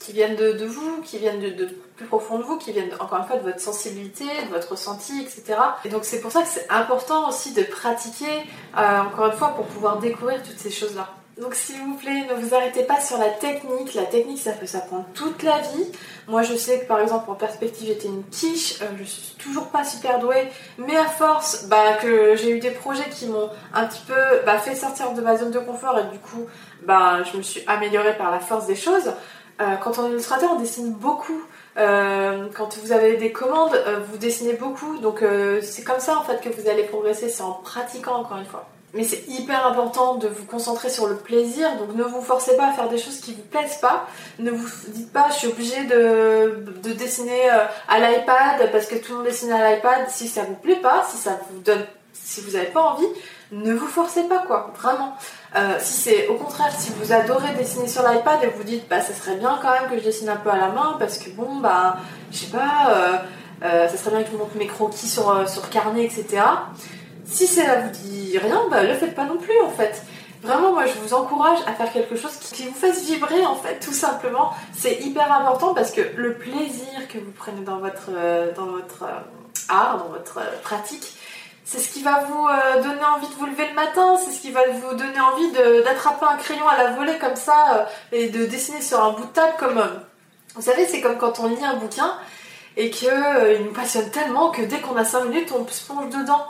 qui 0.00 0.12
viennent 0.12 0.36
de, 0.36 0.64
vous 0.64 1.02
qui 1.02 1.18
viennent 1.18 1.38
de, 1.38 1.68
plus 1.96 2.06
profond 2.06 2.38
de 2.38 2.42
vous 2.42 2.56
qui 2.56 2.72
viennent 2.72 2.92
encore 2.98 3.18
une 3.18 3.26
fois 3.26 3.36
de 3.36 3.42
votre 3.42 3.60
sensibilité 3.60 4.24
de 4.24 4.50
votre 4.50 4.70
ressenti 4.70 5.20
etc 5.20 5.58
et 5.84 5.88
donc 5.88 6.04
c'est 6.04 6.20
pour 6.20 6.32
ça 6.32 6.42
que 6.42 6.48
c'est 6.48 6.66
important 6.70 7.28
aussi 7.28 7.52
de 7.52 7.62
pratiquer 7.62 8.42
encore 8.74 9.26
une 9.26 9.38
fois 9.38 9.48
pour 9.48 9.66
pouvoir 9.66 9.98
découvrir 9.98 10.42
toutes 10.42 10.58
ces 10.58 10.70
choses 10.70 10.96
là 10.96 11.10
donc 11.42 11.56
s'il 11.56 11.76
vous 11.80 11.94
plaît, 11.94 12.24
ne 12.30 12.34
vous 12.34 12.54
arrêtez 12.54 12.84
pas 12.84 13.00
sur 13.00 13.18
la 13.18 13.28
technique. 13.28 13.94
La 13.94 14.04
technique, 14.04 14.38
ça 14.38 14.52
peut 14.52 14.66
s'apprendre 14.66 15.06
toute 15.12 15.42
la 15.42 15.58
vie. 15.58 15.86
Moi, 16.28 16.42
je 16.42 16.54
sais 16.54 16.80
que 16.80 16.86
par 16.86 17.00
exemple, 17.00 17.28
en 17.28 17.34
perspective, 17.34 17.88
j'étais 17.88 18.06
une 18.06 18.22
quiche. 18.30 18.80
Euh, 18.80 18.86
je 18.96 19.04
suis 19.04 19.34
toujours 19.38 19.66
pas 19.66 19.82
super 19.82 20.20
douée. 20.20 20.48
Mais 20.78 20.96
à 20.96 21.06
force, 21.06 21.64
bah, 21.64 21.94
que 22.00 22.36
j'ai 22.36 22.50
eu 22.50 22.60
des 22.60 22.70
projets 22.70 23.08
qui 23.10 23.26
m'ont 23.26 23.50
un 23.74 23.86
petit 23.86 24.02
peu 24.06 24.14
bah, 24.46 24.58
fait 24.58 24.76
sortir 24.76 25.12
de 25.12 25.20
ma 25.20 25.36
zone 25.36 25.50
de 25.50 25.58
confort 25.58 25.98
et 25.98 26.04
du 26.12 26.20
coup, 26.20 26.46
bah, 26.86 27.24
je 27.24 27.36
me 27.36 27.42
suis 27.42 27.62
améliorée 27.66 28.16
par 28.16 28.30
la 28.30 28.38
force 28.38 28.66
des 28.66 28.76
choses. 28.76 29.12
Euh, 29.60 29.74
quand 29.82 29.98
on 29.98 30.06
est 30.06 30.10
illustrateur, 30.10 30.50
on 30.54 30.60
dessine 30.60 30.92
beaucoup. 30.92 31.42
Euh, 31.76 32.46
quand 32.54 32.78
vous 32.78 32.92
avez 32.92 33.16
des 33.16 33.32
commandes, 33.32 33.76
vous 34.08 34.16
dessinez 34.16 34.52
beaucoup. 34.52 34.98
Donc 34.98 35.24
c'est 35.60 35.82
comme 35.82 36.00
ça 36.00 36.18
en 36.18 36.22
fait 36.22 36.40
que 36.40 36.50
vous 36.50 36.68
allez 36.68 36.84
progresser. 36.84 37.28
C'est 37.28 37.42
en 37.42 37.54
pratiquant 37.54 38.20
encore 38.20 38.38
une 38.38 38.46
fois. 38.46 38.71
Mais 38.94 39.04
c'est 39.04 39.24
hyper 39.26 39.66
important 39.66 40.16
de 40.16 40.28
vous 40.28 40.44
concentrer 40.44 40.90
sur 40.90 41.06
le 41.06 41.16
plaisir, 41.16 41.76
donc 41.78 41.94
ne 41.96 42.02
vous 42.02 42.20
forcez 42.20 42.56
pas 42.58 42.68
à 42.68 42.72
faire 42.72 42.90
des 42.90 42.98
choses 42.98 43.20
qui 43.20 43.32
vous 43.32 43.42
plaisent 43.42 43.78
pas. 43.78 44.06
Ne 44.38 44.50
vous 44.50 44.68
dites 44.88 45.10
pas 45.10 45.28
je 45.30 45.38
suis 45.38 45.48
obligée 45.48 45.84
de, 45.84 46.62
de 46.82 46.92
dessiner 46.92 47.50
euh, 47.50 47.64
à 47.88 47.98
l'iPad 48.00 48.70
parce 48.70 48.86
que 48.86 48.96
tout 48.96 49.12
le 49.12 49.18
monde 49.18 49.26
dessine 49.26 49.50
à 49.50 49.70
l'iPad. 49.70 50.10
Si 50.10 50.28
ça 50.28 50.42
vous 50.42 50.56
plaît 50.56 50.80
pas, 50.82 51.06
si 51.10 51.16
ça 51.16 51.40
vous 51.50 51.60
donne, 51.60 51.86
si 52.12 52.42
vous 52.42 52.50
n'avez 52.50 52.66
pas 52.66 52.82
envie, 52.82 53.06
ne 53.50 53.72
vous 53.72 53.86
forcez 53.86 54.24
pas 54.24 54.40
quoi, 54.46 54.70
vraiment. 54.78 55.14
Euh, 55.56 55.76
si 55.80 55.94
c'est 55.94 56.28
au 56.28 56.34
contraire, 56.34 56.70
si 56.76 56.92
vous 56.98 57.14
adorez 57.14 57.54
dessiner 57.54 57.88
sur 57.88 58.02
l'iPad 58.02 58.44
et 58.44 58.48
vous 58.48 58.64
dites 58.64 58.86
bah 58.90 59.00
ça 59.00 59.14
serait 59.14 59.36
bien 59.36 59.58
quand 59.62 59.70
même 59.72 59.88
que 59.90 59.98
je 59.98 60.04
dessine 60.04 60.28
un 60.28 60.36
peu 60.36 60.50
à 60.50 60.58
la 60.58 60.68
main 60.68 60.96
parce 60.98 61.16
que 61.16 61.30
bon 61.30 61.56
bah 61.60 61.96
je 62.30 62.36
sais 62.36 62.50
pas, 62.50 62.92
euh, 63.64 63.88
ça 63.88 63.96
serait 63.96 64.16
bien 64.16 64.22
que 64.24 64.32
je 64.32 64.36
montre 64.36 64.56
mes 64.56 64.66
croquis 64.66 65.08
sur, 65.08 65.48
sur 65.48 65.70
carnet 65.70 66.04
etc. 66.04 66.42
Si 67.32 67.46
ça 67.46 67.76
vous 67.76 67.88
dit 67.88 68.36
rien, 68.36 68.68
bah 68.70 68.82
le 68.82 68.94
faites 68.94 69.14
pas 69.14 69.24
non 69.24 69.38
plus 69.38 69.58
en 69.64 69.70
fait. 69.70 70.02
Vraiment, 70.42 70.72
moi 70.72 70.84
je 70.84 70.92
vous 71.00 71.14
encourage 71.14 71.60
à 71.66 71.72
faire 71.72 71.90
quelque 71.90 72.14
chose 72.14 72.36
qui 72.36 72.64
vous 72.64 72.74
fasse 72.74 73.04
vibrer 73.04 73.46
en 73.46 73.54
fait, 73.54 73.80
tout 73.80 73.94
simplement. 73.94 74.52
C'est 74.74 75.00
hyper 75.00 75.32
important 75.32 75.72
parce 75.72 75.92
que 75.92 76.02
le 76.16 76.34
plaisir 76.34 77.08
que 77.08 77.16
vous 77.16 77.30
prenez 77.30 77.62
dans 77.62 77.78
votre, 77.78 78.10
euh, 78.10 78.52
dans 78.54 78.66
votre 78.66 79.04
euh, 79.04 79.70
art, 79.70 79.96
dans 79.96 80.08
votre 80.08 80.38
euh, 80.38 80.60
pratique, 80.62 81.16
c'est 81.64 81.78
ce 81.78 81.90
qui 81.90 82.02
va 82.02 82.24
vous 82.24 82.82
donner 82.82 83.04
envie 83.04 83.28
de 83.28 83.34
vous 83.38 83.46
lever 83.46 83.66
le 83.68 83.74
matin, 83.74 84.16
c'est 84.22 84.32
ce 84.32 84.42
qui 84.42 84.50
va 84.50 84.68
vous 84.68 84.94
donner 84.94 85.20
envie 85.20 85.50
d'attraper 85.84 86.26
un 86.26 86.36
crayon 86.36 86.68
à 86.68 86.76
la 86.76 86.90
volée 86.90 87.16
comme 87.18 87.36
ça 87.36 87.88
et 88.10 88.28
de 88.28 88.44
dessiner 88.44 88.82
sur 88.82 89.02
un 89.02 89.12
bout 89.12 89.24
de 89.24 89.32
table 89.32 89.54
comme... 89.58 89.82
vous 90.56 90.60
savez, 90.60 90.86
c'est 90.86 91.00
comme 91.00 91.16
quand 91.16 91.38
on 91.40 91.46
lit 91.46 91.64
un 91.64 91.76
bouquin 91.76 92.12
et 92.76 92.90
qu'il 92.90 93.08
il 93.58 93.64
nous 93.64 93.72
passionne 93.72 94.10
tellement 94.10 94.50
que 94.50 94.60
dès 94.60 94.80
qu'on 94.80 94.96
a 94.96 95.04
5 95.04 95.24
minutes, 95.26 95.54
on 95.56 95.66
se 95.66 95.86
plonge 95.86 96.10
dedans. 96.10 96.46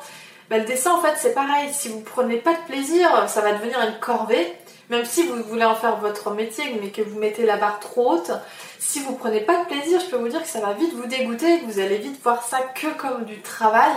Bah, 0.52 0.58
le 0.58 0.64
dessin, 0.64 0.92
en 0.92 1.00
fait, 1.00 1.14
c'est 1.16 1.32
pareil. 1.32 1.70
Si 1.72 1.88
vous 1.88 2.00
prenez 2.00 2.36
pas 2.36 2.52
de 2.52 2.60
plaisir, 2.66 3.08
ça 3.26 3.40
va 3.40 3.54
devenir 3.54 3.80
une 3.88 3.98
corvée. 4.00 4.52
Même 4.90 5.06
si 5.06 5.26
vous 5.26 5.42
voulez 5.44 5.64
en 5.64 5.74
faire 5.74 5.96
votre 5.96 6.30
métier, 6.32 6.78
mais 6.78 6.90
que 6.90 7.00
vous 7.00 7.18
mettez 7.18 7.46
la 7.46 7.56
barre 7.56 7.80
trop 7.80 8.12
haute, 8.12 8.32
si 8.78 9.00
vous 9.00 9.14
prenez 9.14 9.40
pas 9.40 9.64
de 9.64 9.64
plaisir, 9.64 9.98
je 9.98 10.10
peux 10.10 10.18
vous 10.18 10.28
dire 10.28 10.42
que 10.42 10.48
ça 10.48 10.60
va 10.60 10.74
vite 10.74 10.92
vous 10.92 11.06
dégoûter, 11.06 11.60
que 11.60 11.64
vous 11.64 11.78
allez 11.78 11.96
vite 11.96 12.22
voir 12.22 12.42
ça 12.42 12.58
que 12.74 12.88
comme 12.98 13.24
du 13.24 13.40
travail, 13.40 13.94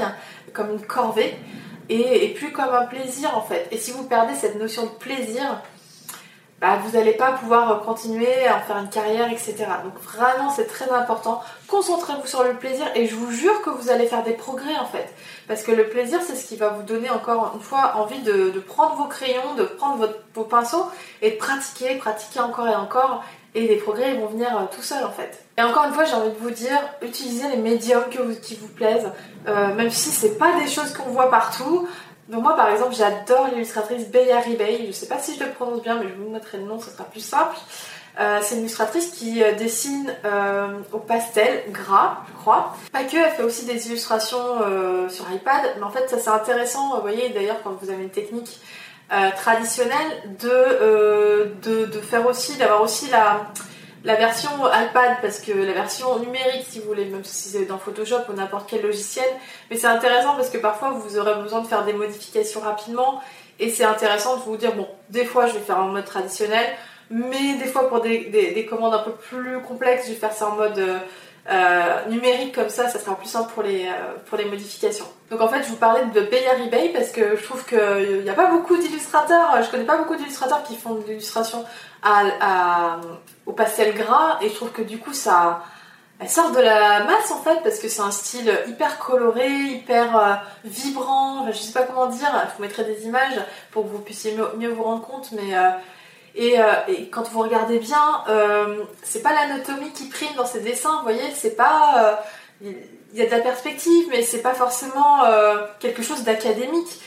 comme 0.53 0.71
une 0.71 0.85
corvée, 0.85 1.35
et 1.89 2.29
plus 2.37 2.53
comme 2.53 2.73
un 2.73 2.85
plaisir 2.85 3.37
en 3.37 3.41
fait. 3.41 3.67
Et 3.71 3.77
si 3.77 3.91
vous 3.91 4.03
perdez 4.03 4.33
cette 4.35 4.55
notion 4.57 4.83
de 4.83 4.91
plaisir, 4.91 5.61
bah, 6.65 6.79
vous 6.83 6.97
n'allez 6.97 7.13
pas 7.13 7.33
pouvoir 7.33 7.81
continuer 7.81 8.47
à 8.47 8.57
en 8.57 8.59
faire 8.61 8.77
une 8.77 8.89
carrière, 8.89 9.31
etc. 9.31 9.55
Donc 9.83 10.01
vraiment, 10.01 10.49
c'est 10.49 10.65
très 10.65 10.89
important. 10.89 11.43
Concentrez-vous 11.67 12.25
sur 12.25 12.43
le 12.43 12.55
plaisir 12.55 12.87
et 12.95 13.05
je 13.05 13.13
vous 13.13 13.31
jure 13.31 13.61
que 13.61 13.69
vous 13.69 13.91
allez 13.91 14.07
faire 14.07 14.23
des 14.23 14.33
progrès 14.33 14.75
en 14.81 14.87
fait. 14.87 15.13
Parce 15.47 15.61
que 15.61 15.71
le 15.71 15.87
plaisir, 15.89 16.21
c'est 16.25 16.35
ce 16.35 16.47
qui 16.47 16.55
va 16.55 16.69
vous 16.69 16.81
donner 16.81 17.11
encore 17.11 17.51
une 17.53 17.61
fois 17.61 17.93
envie 17.97 18.19
de, 18.23 18.49
prendre 18.65 18.95
vos 18.95 19.05
crayons, 19.05 19.53
de 19.55 19.65
prendre 19.65 20.09
vos 20.33 20.43
pinceaux 20.43 20.87
et 21.21 21.29
de 21.29 21.35
pratiquer, 21.35 21.99
pratiquer 21.99 22.39
encore 22.39 22.67
et 22.67 22.75
encore. 22.75 23.23
Et 23.53 23.67
les 23.67 23.75
progrès 23.75 24.15
ils 24.15 24.19
vont 24.19 24.27
venir 24.27 24.49
euh, 24.57 24.63
tout 24.75 24.81
seuls 24.81 25.05
en 25.05 25.11
fait. 25.11 25.45
Et 25.59 25.61
encore 25.61 25.85
une 25.85 25.93
fois, 25.93 26.03
j'ai 26.03 26.15
envie 26.15 26.31
de 26.31 26.37
vous 26.37 26.49
dire, 26.49 26.79
utilisez 27.03 27.47
les 27.47 27.57
médiums 27.57 28.05
qui 28.41 28.55
vous 28.55 28.67
plaisent, 28.69 29.11
euh, 29.47 29.73
même 29.75 29.91
si 29.91 30.09
c'est 30.09 30.39
pas 30.39 30.59
des 30.59 30.67
choses 30.67 30.93
qu'on 30.93 31.11
voit 31.11 31.29
partout. 31.29 31.87
Donc 32.29 32.41
moi 32.41 32.55
par 32.55 32.69
exemple 32.69 32.95
j'adore 32.95 33.49
l'illustratrice 33.49 34.09
Beya 34.09 34.39
Ribey, 34.39 34.85
je 34.87 34.91
sais 34.91 35.07
pas 35.07 35.19
si 35.19 35.37
je 35.37 35.43
le 35.43 35.51
prononce 35.51 35.81
bien 35.81 35.99
mais 35.99 36.09
je 36.09 36.15
vous 36.15 36.29
montrerai 36.29 36.57
le 36.57 36.63
nom, 36.63 36.79
ce 36.79 36.89
sera 36.89 37.03
plus 37.03 37.19
simple. 37.19 37.55
Euh, 38.19 38.39
c'est 38.41 38.55
une 38.55 38.61
illustratrice 38.61 39.11
qui 39.11 39.43
euh, 39.43 39.53
dessine 39.53 40.13
euh, 40.23 40.79
au 40.93 40.99
pastel 40.99 41.63
gras, 41.69 42.19
je 42.29 42.39
crois. 42.39 42.73
Pas 42.93 43.03
que, 43.03 43.17
elle 43.17 43.31
fait 43.31 43.43
aussi 43.43 43.65
des 43.65 43.87
illustrations 43.87 44.37
sur 45.09 45.29
iPad, 45.31 45.61
mais 45.77 45.83
en 45.83 45.91
fait 45.91 46.09
ça 46.09 46.17
c'est 46.17 46.29
intéressant, 46.29 46.95
vous 46.95 47.01
voyez 47.01 47.29
d'ailleurs 47.29 47.61
quand 47.63 47.77
vous 47.81 47.89
avez 47.89 48.03
une 48.03 48.09
technique 48.09 48.59
traditionnelle 49.37 50.23
de, 50.39 51.85
de, 51.85 52.01
faire 52.01 52.25
aussi, 52.25 52.57
d'avoir 52.57 52.81
aussi 52.81 53.07
la, 53.11 53.51
la 54.05 54.15
version 54.15 54.51
iPad 54.67 55.17
parce 55.21 55.39
que 55.39 55.51
la 55.51 55.73
version 55.73 56.19
numérique 56.19 56.65
si 56.69 56.79
vous 56.79 56.87
voulez 56.87 57.05
même 57.05 57.23
si 57.23 57.49
c'est 57.49 57.65
dans 57.65 57.79
Photoshop 57.79 58.21
ou 58.29 58.33
n'importe 58.33 58.69
quel 58.69 58.83
logiciel. 58.83 59.25
Mais 59.69 59.77
c'est 59.77 59.87
intéressant 59.87 60.35
parce 60.35 60.49
que 60.49 60.59
parfois 60.59 60.91
vous 60.91 61.17
aurez 61.17 61.33
besoin 61.41 61.61
de 61.61 61.67
faire 61.67 61.83
des 61.83 61.93
modifications 61.93 62.61
rapidement. 62.61 63.21
Et 63.59 63.69
c'est 63.69 63.83
intéressant 63.83 64.37
de 64.37 64.41
vous 64.43 64.57
dire 64.57 64.75
bon 64.75 64.87
des 65.09 65.25
fois 65.25 65.47
je 65.47 65.53
vais 65.53 65.59
faire 65.59 65.79
en 65.79 65.87
mode 65.87 66.05
traditionnel 66.05 66.65
mais 67.09 67.55
des 67.55 67.65
fois 67.65 67.89
pour 67.89 68.01
des, 68.01 68.67
commandes 68.69 68.93
un 68.93 68.99
peu 68.99 69.11
plus 69.11 69.61
complexes 69.61 70.05
je 70.07 70.13
vais 70.13 70.19
faire 70.19 70.33
ça 70.33 70.49
en 70.49 70.55
mode 70.55 70.81
euh, 71.47 72.09
numérique 72.09 72.55
comme 72.55 72.69
ça 72.69 72.87
ça 72.89 72.99
sera 72.99 73.15
plus 73.15 73.29
simple 73.29 73.51
pour 73.53 73.63
les, 73.63 73.85
euh, 73.85 74.17
pour 74.27 74.37
les 74.37 74.45
modifications. 74.45 75.05
Donc 75.31 75.41
en 75.41 75.47
fait 75.47 75.63
je 75.63 75.69
vous 75.69 75.77
parlais 75.77 76.05
de 76.05 76.21
Bayari 76.21 76.69
Bay 76.69 76.91
parce 76.93 77.09
que 77.09 77.35
je 77.37 77.43
trouve 77.43 77.65
qu'il 77.65 78.21
n'y 78.23 78.29
a 78.29 78.33
pas 78.33 78.51
beaucoup 78.51 78.77
d'illustrateurs 78.77 79.63
je 79.63 79.71
connais 79.71 79.83
pas 79.85 79.97
beaucoup 79.97 80.15
d'illustrateurs 80.15 80.61
qui 80.61 80.75
font 80.75 80.93
de 80.95 81.07
l'illustration 81.07 81.65
au 83.45 83.53
pastel 83.53 83.93
gras 83.93 84.37
et 84.41 84.49
je 84.49 84.55
trouve 84.55 84.71
que 84.71 84.81
du 84.81 84.97
coup 84.97 85.13
ça 85.13 85.63
sort 86.27 86.51
de 86.51 86.59
la 86.59 87.03
masse 87.03 87.29
en 87.31 87.41
fait 87.41 87.61
parce 87.63 87.79
que 87.79 87.89
c'est 87.89 88.01
un 88.01 88.11
style 88.11 88.51
hyper 88.67 88.97
coloré, 88.99 89.47
hyper 89.47 90.17
euh, 90.17 90.33
vibrant, 90.63 91.45
je 91.51 91.57
sais 91.57 91.73
pas 91.73 91.83
comment 91.83 92.07
dire, 92.07 92.29
je 92.49 92.55
vous 92.55 92.61
mettrai 92.61 92.83
des 92.85 93.05
images 93.05 93.39
pour 93.71 93.83
que 93.83 93.89
vous 93.89 93.99
puissiez 93.99 94.37
mieux, 94.57 94.69
vous 94.69 94.83
rendre 94.83 95.05
compte 95.05 95.31
mais 95.33 95.55
euh, 95.55 95.69
euh, 96.37 96.73
et, 96.87 97.09
quand 97.09 97.29
vous 97.29 97.41
regardez 97.41 97.79
bien, 97.79 98.23
c'est 99.03 99.21
pas 99.21 99.33
l'anatomie 99.33 99.91
qui 99.91 100.05
prime 100.05 100.33
dans 100.35 100.45
ces 100.45 100.61
dessins, 100.61 100.97
vous 100.97 101.03
voyez, 101.03 101.31
c'est 101.33 101.55
pas 101.55 102.23
il 102.61 103.19
y 103.19 103.21
a 103.21 103.25
de 103.25 103.31
la 103.31 103.39
perspective 103.39 104.05
mais 104.09 104.21
c'est 104.21 104.41
pas 104.41 104.53
forcément 104.53 105.21
quelque 105.79 106.01
chose 106.01 106.23
d'académique. 106.23 106.99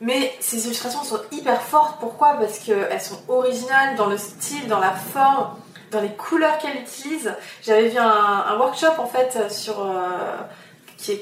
Mais 0.00 0.34
ces 0.40 0.66
illustrations 0.66 1.04
sont 1.04 1.20
hyper 1.30 1.62
fortes. 1.62 2.00
Pourquoi? 2.00 2.32
Parce 2.32 2.58
qu'elles 2.58 3.00
sont 3.00 3.20
originales 3.28 3.94
dans 3.94 4.06
le 4.06 4.18
style, 4.18 4.66
dans 4.66 4.80
la 4.80 4.90
forme, 4.90 5.54
dans 5.92 6.00
les 6.00 6.10
couleurs 6.10 6.58
qu'elle 6.58 6.76
utilise. 6.76 7.32
J'avais 7.62 7.88
vu 7.88 7.98
un, 7.98 8.58
workshop 8.58 8.98
en 8.98 9.06
fait 9.06 9.52
sur 9.52 9.80
euh, 9.80 10.36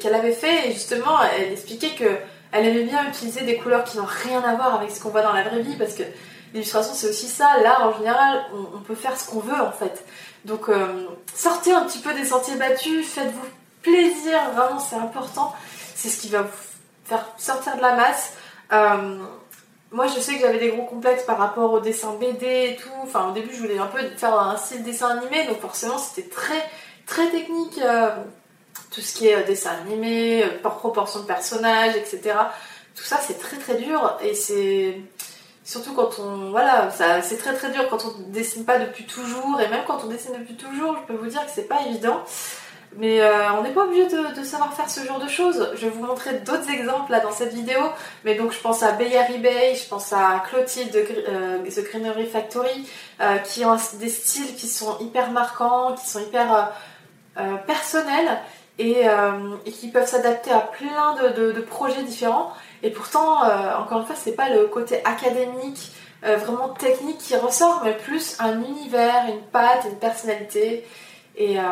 qu'elle 0.01 0.15
avait 0.15 0.33
fait 0.33 0.69
et 0.69 0.73
justement 0.73 1.19
elle 1.37 1.53
expliquait 1.53 1.91
que 1.91 2.17
elle 2.53 2.67
aimait 2.67 2.85
bien 2.85 3.07
utiliser 3.09 3.43
des 3.43 3.57
couleurs 3.57 3.85
qui 3.85 3.99
n'ont 3.99 4.09
rien 4.09 4.43
à 4.43 4.55
voir 4.55 4.75
avec 4.75 4.91
ce 4.91 5.01
qu'on 5.01 5.11
voit 5.11 5.23
dans 5.23 5.33
la 5.33 5.43
vraie 5.43 5.63
vie 5.63 5.77
parce 5.77 5.95
que 5.95 6.03
l'illustration 6.55 6.95
c'est 6.95 7.09
aussi 7.09 7.29
ça. 7.29 7.59
Là 7.63 7.87
en 7.87 7.97
général 7.99 8.45
on, 8.75 8.81
peut 8.81 8.95
faire 8.95 9.19
ce 9.19 9.29
qu'on 9.29 9.41
veut 9.41 9.61
en 9.61 9.73
fait. 9.73 10.05
Donc 10.45 10.69
euh, 10.69 11.07
sortez 11.35 11.73
un 11.73 11.83
petit 11.83 11.99
peu 11.99 12.15
des 12.15 12.25
sentiers 12.25 12.57
battus, 12.57 13.07
faites-vous 13.07 13.47
plaisir, 13.83 14.39
vraiment 14.55 14.79
c'est 14.79 14.97
important. 14.97 15.55
C'est 15.95 16.09
ce 16.09 16.21
qui 16.21 16.29
va 16.29 16.43
vous 16.43 16.49
faire 17.05 17.27
sortir 17.37 17.77
de 17.77 17.83
la 17.83 17.95
masse. 17.95 18.33
Euh, 18.73 19.19
moi, 19.93 20.07
je 20.07 20.21
sais 20.21 20.35
que 20.35 20.41
j'avais 20.41 20.59
des 20.59 20.69
gros 20.69 20.85
complexes 20.85 21.25
par 21.25 21.39
rapport 21.39 21.73
au 21.73 21.81
dessin 21.81 22.15
BD 22.15 22.47
et 22.47 22.77
tout. 22.77 22.89
Enfin, 23.03 23.29
au 23.29 23.33
début, 23.33 23.53
je 23.53 23.61
voulais 23.61 23.79
un 23.79 23.87
peu 23.87 23.99
faire 24.17 24.39
un 24.39 24.57
style 24.57 24.83
dessin 24.83 25.19
animé, 25.19 25.47
donc 25.47 25.61
forcément, 25.61 25.99
c'était 25.99 26.29
très, 26.29 26.63
très 27.07 27.29
technique. 27.31 27.79
Euh, 27.83 28.11
tout 28.91 29.01
ce 29.01 29.15
qui 29.15 29.29
est 29.29 29.43
dessin 29.45 29.71
animé, 29.71 30.45
par 30.63 30.79
proportion 30.79 31.21
de 31.21 31.25
personnages, 31.25 31.97
etc. 31.97 32.35
Tout 32.95 33.05
ça, 33.05 33.19
c'est 33.19 33.39
très 33.39 33.57
très 33.57 33.77
dur 33.77 34.19
et 34.23 34.35
c'est 34.35 35.01
surtout 35.65 35.95
quand 35.95 36.19
on 36.19 36.51
voilà 36.51 36.91
ça 36.91 37.23
c'est 37.23 37.37
très 37.37 37.55
très 37.55 37.71
dur 37.71 37.87
quand 37.89 38.05
on 38.05 38.31
dessine 38.33 38.65
pas 38.65 38.79
depuis 38.79 39.05
toujours 39.05 39.61
et 39.61 39.69
même 39.69 39.85
quand 39.87 40.03
on 40.03 40.09
dessine 40.09 40.33
depuis 40.37 40.57
toujours 40.57 40.97
je 40.97 41.07
peux 41.07 41.19
vous 41.19 41.29
dire 41.29 41.45
que 41.45 41.51
c'est 41.55 41.69
pas 41.69 41.83
évident 41.87 42.25
mais 42.97 43.21
euh, 43.21 43.53
on 43.53 43.63
n'est 43.63 43.71
pas 43.71 43.85
obligé 43.85 44.07
de, 44.07 44.43
savoir 44.43 44.73
faire 44.75 44.91
ce 44.91 45.05
genre 45.05 45.21
de 45.21 45.29
choses. 45.29 45.71
Je 45.75 45.87
vais 45.87 45.91
vous 45.91 46.05
montrer 46.05 46.35
d'autres 46.39 46.69
exemples 46.71 47.13
là 47.13 47.21
dans 47.21 47.31
cette 47.31 47.55
vidéo. 47.55 47.79
Mais 48.25 48.35
donc 48.35 48.53
je 48.53 48.59
pense 48.59 48.83
à 48.83 48.93
Bayari 48.93 49.39
Bay, 49.39 49.77
je 49.77 49.89
pense 49.89 50.13
à 50.13 50.43
Clotilde 50.49 50.93
de 50.93 51.05
euh, 51.29 51.59
The 51.59 51.85
Greenery 51.85 52.27
Factory, 52.27 52.89
euh, 53.21 53.39
qui 53.39 53.65
ont 53.65 53.77
des 54.01 54.09
styles 54.09 54.57
qui 54.57 54.67
sont 54.67 54.99
hyper 54.99 55.31
marquants, 55.31 55.95
qui 55.95 56.09
sont 56.09 56.21
hyper 56.21 56.73
personnels 57.67 58.39
et, 58.79 59.07
qui 59.65 59.89
peuvent 59.89 60.07
s'adapter 60.07 60.51
à 60.51 60.61
plein 60.61 61.15
de, 61.15 61.61
projets 61.61 62.03
différents. 62.03 62.53
Et 62.83 62.91
pourtant, 62.91 63.39
encore 63.79 64.01
une 64.01 64.07
fois, 64.07 64.17
c'est 64.19 64.35
pas 64.35 64.51
le 64.51 64.67
côté 64.67 65.01
académique, 65.07 65.93
vraiment 66.23 66.69
technique 66.69 67.17
qui 67.17 67.35
ressort, 67.37 67.81
mais 67.83 67.97
plus 67.97 68.37
un 68.41 68.61
univers, 68.61 69.25
une 69.29 69.41
patte, 69.41 69.87
une 69.91 69.99
personnalité 69.99 70.85
et, 71.37 71.59
euh, 71.59 71.63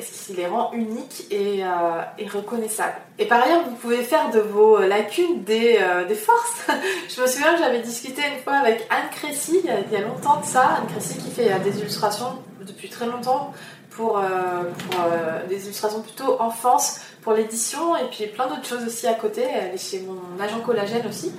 ce 0.00 0.26
qui 0.26 0.32
les 0.34 0.46
rend 0.46 0.72
uniques 0.72 1.26
et, 1.30 1.64
euh, 1.64 2.02
et, 2.18 2.26
reconnaissables? 2.28 2.96
Et 3.18 3.26
par 3.26 3.42
ailleurs, 3.42 3.64
vous 3.68 3.74
pouvez 3.76 4.02
faire 4.02 4.30
de 4.30 4.40
vos 4.40 4.78
lacunes 4.78 5.42
des, 5.44 5.78
euh, 5.80 6.06
des 6.06 6.14
forces. 6.14 6.66
je 7.08 7.20
me 7.20 7.26
souviens 7.26 7.54
que 7.54 7.58
j'avais 7.58 7.80
discuté 7.80 8.22
une 8.22 8.42
fois 8.42 8.54
avec 8.54 8.86
Anne 8.90 9.10
Cressy, 9.10 9.60
il 9.64 9.92
y, 9.92 9.96
a, 9.96 10.00
longtemps 10.00 10.40
de 10.40 10.46
ça, 10.46 10.78
Anne 10.78 10.86
Cressy 10.88 11.18
qui 11.18 11.30
fait 11.30 11.58
des 11.60 11.78
illustrations 11.78 12.38
depuis 12.60 12.88
très 12.88 13.06
longtemps 13.06 13.52
pour, 13.90 14.12
pour 14.12 15.00
des 15.48 15.64
illustrations 15.64 16.02
plutôt 16.02 16.40
enfance 16.40 17.00
pour 17.22 17.32
l'édition 17.32 17.96
et 17.96 18.04
puis 18.10 18.26
plein 18.28 18.46
d'autres 18.46 18.66
choses 18.66 18.84
aussi 18.86 19.06
à 19.08 19.14
côté. 19.14 19.42
Elle 19.42 19.74
est 19.74 19.78
chez 19.78 20.00
mon 20.00 20.42
agent 20.42 20.60
collagène 20.60 21.04
aussi. 21.08 21.32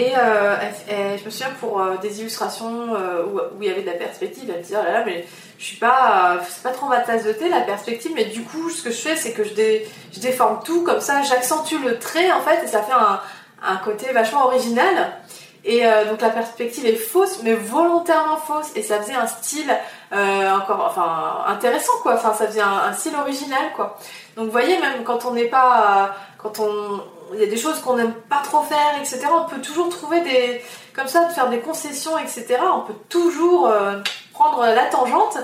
Et 0.00 1.18
je 1.18 1.24
me 1.24 1.30
souviens 1.30 1.50
pour 1.60 1.82
des 2.00 2.20
illustrations 2.20 2.92
où, 2.92 3.36
où, 3.36 3.62
il 3.62 3.68
y 3.68 3.70
avait 3.70 3.82
de 3.82 3.86
la 3.86 3.92
perspective, 3.92 4.50
elle 4.54 4.62
disait 4.62 4.76
oh 4.80 4.84
là 4.84 4.92
là, 4.92 5.02
mais 5.04 5.26
je 5.58 5.64
suis 5.64 5.76
pas 5.76 6.38
c'est 6.48 6.62
pas 6.62 6.70
trop 6.70 6.86
ma 6.86 7.00
tasse 7.00 7.24
de 7.24 7.32
thé 7.32 7.50
la 7.50 7.60
perspective 7.60 8.12
mais 8.14 8.24
du 8.24 8.42
coup 8.42 8.70
ce 8.70 8.82
que 8.82 8.90
je 8.90 8.96
fais 8.96 9.14
c'est 9.14 9.32
que 9.32 9.44
je, 9.44 9.52
déforme 10.20 10.60
tout 10.64 10.82
comme 10.84 11.02
ça 11.02 11.20
j'accentue 11.22 11.74
le 11.84 11.98
trait 11.98 12.32
en 12.32 12.40
fait 12.40 12.64
et 12.64 12.66
ça 12.66 12.82
fait 12.82 12.94
un, 12.94 13.20
un 13.62 13.76
côté 13.76 14.10
vachement 14.12 14.46
original. 14.46 15.12
Et 15.62 15.86
euh, 15.86 16.06
donc 16.06 16.22
la 16.22 16.30
perspective 16.30 16.86
est 16.86 16.94
fausse 16.94 17.42
mais 17.42 17.52
volontairement 17.52 18.38
fausse 18.38 18.70
et 18.74 18.82
ça 18.82 18.98
faisait 18.98 19.14
un 19.14 19.26
style 19.26 19.70
euh, 20.14 20.50
encore 20.52 20.86
enfin 20.88 21.44
intéressant 21.52 21.92
quoi. 22.00 22.14
Enfin 22.14 22.32
ça 22.32 22.46
faisait 22.46 22.62
un, 22.62 22.92
style 22.94 23.14
original 23.16 23.72
quoi. 23.76 23.98
Donc 24.36 24.46
vous 24.46 24.52
voyez 24.52 24.78
même 24.78 25.04
quand 25.04 25.26
on 25.26 25.32
n'est 25.32 25.48
pas 25.48 26.16
quand 26.38 26.58
on 26.60 27.02
il 27.34 27.40
y 27.40 27.44
a 27.44 27.46
des 27.46 27.56
choses 27.56 27.80
qu'on 27.80 27.96
n'aime 27.96 28.14
pas 28.28 28.42
trop 28.42 28.62
faire 28.62 28.98
etc 28.98 29.20
on 29.32 29.48
peut 29.48 29.60
toujours 29.60 29.88
trouver 29.88 30.20
des 30.20 30.62
comme 30.94 31.08
ça 31.08 31.24
de 31.24 31.32
faire 31.32 31.48
des 31.48 31.60
concessions 31.60 32.18
etc 32.18 32.58
on 32.74 32.80
peut 32.80 32.98
toujours 33.08 33.68
euh, 33.68 33.98
prendre 34.32 34.64
la 34.64 34.86
tangente 34.86 35.38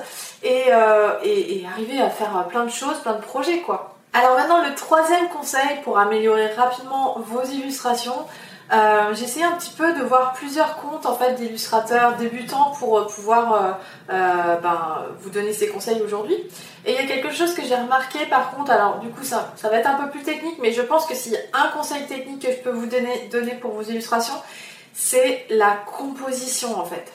euh, 0.44 1.18
et, 1.22 1.60
et, 1.60 1.66
arriver 1.66 2.00
à 2.00 2.08
faire 2.08 2.46
plein 2.48 2.64
de 2.64 2.70
choses, 2.70 2.98
plein 3.00 3.14
de 3.14 3.20
projets 3.20 3.60
quoi. 3.60 3.96
Alors 4.12 4.36
maintenant 4.36 4.62
le 4.62 4.74
troisième 4.74 5.28
conseil 5.28 5.80
pour 5.84 5.98
améliorer 5.98 6.54
rapidement 6.54 7.18
vos 7.18 7.42
illustrations, 7.42 8.26
euh, 8.72 9.12
un 9.12 9.56
petit 9.56 9.74
peu 9.76 9.92
de 9.94 10.02
voir 10.02 10.32
plusieurs 10.32 10.76
comptes 10.76 11.06
en 11.06 11.14
fait 11.14 11.34
d'illustrateurs 11.34 12.16
débutants 12.16 12.72
pour 12.78 12.98
euh, 12.98 13.06
pouvoir 13.06 13.78
ben, 14.08 15.06
vous 15.20 15.30
donner 15.30 15.52
ces 15.52 15.68
conseils 15.68 16.00
aujourd'hui. 16.02 16.36
Et 16.84 16.92
il 16.92 16.94
y 16.94 16.98
a 16.98 17.06
quelque 17.06 17.32
chose 17.32 17.54
que 17.54 17.62
j'ai 17.62 17.76
remarqué 17.76 18.26
par 18.26 18.50
contre, 18.50 18.72
alors 18.72 18.98
du 18.98 19.08
coup 19.10 19.24
ça, 19.24 19.52
ça 19.56 19.68
va 19.68 19.78
être 19.78 19.88
un 19.88 19.94
peu 19.94 20.10
plus 20.10 20.22
technique, 20.22 20.56
mais 20.60 20.72
je 20.72 20.82
pense 20.82 21.06
que 21.06 21.14
s'il 21.14 21.32
y 21.32 21.36
a 21.36 21.40
un 21.64 21.68
conseil 21.68 22.06
technique 22.06 22.42
que 22.42 22.52
je 22.52 22.58
peux 22.58 22.70
vous 22.70 22.86
donner, 22.86 23.28
donner 23.30 23.54
pour 23.54 23.72
vos 23.72 23.82
illustrations, 23.82 24.40
c'est 24.92 25.46
la 25.50 25.76
composition 25.86 26.78
en 26.78 26.84
fait. 26.84 27.12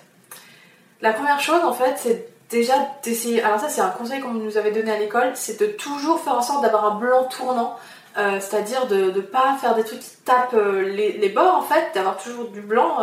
La 1.01 1.13
première 1.13 1.39
chose, 1.39 1.63
en 1.63 1.73
fait, 1.73 1.95
c'est 1.97 2.27
déjà 2.51 2.73
d'essayer. 3.03 3.41
Alors, 3.41 3.59
ça, 3.59 3.69
c'est 3.69 3.81
un 3.81 3.89
conseil 3.89 4.19
qu'on 4.19 4.33
nous 4.33 4.57
avait 4.57 4.71
donné 4.71 4.91
à 4.91 4.99
l'école 4.99 5.31
c'est 5.33 5.59
de 5.59 5.65
toujours 5.65 6.19
faire 6.19 6.35
en 6.35 6.41
sorte 6.41 6.61
d'avoir 6.61 6.85
un 6.85 6.95
blanc 6.95 7.23
tournant. 7.25 7.75
Euh, 8.17 8.39
c'est-à-dire 8.41 8.87
de 8.87 9.11
ne 9.11 9.21
pas 9.21 9.55
faire 9.59 9.73
des 9.75 9.83
trucs 9.83 10.01
qui 10.01 10.17
tapent 10.25 10.53
euh, 10.53 10.81
les, 10.81 11.29
bords, 11.29 11.55
en 11.55 11.61
fait, 11.61 11.91
d'avoir 11.95 12.17
toujours 12.17 12.49
du 12.49 12.61
blanc, 12.61 12.97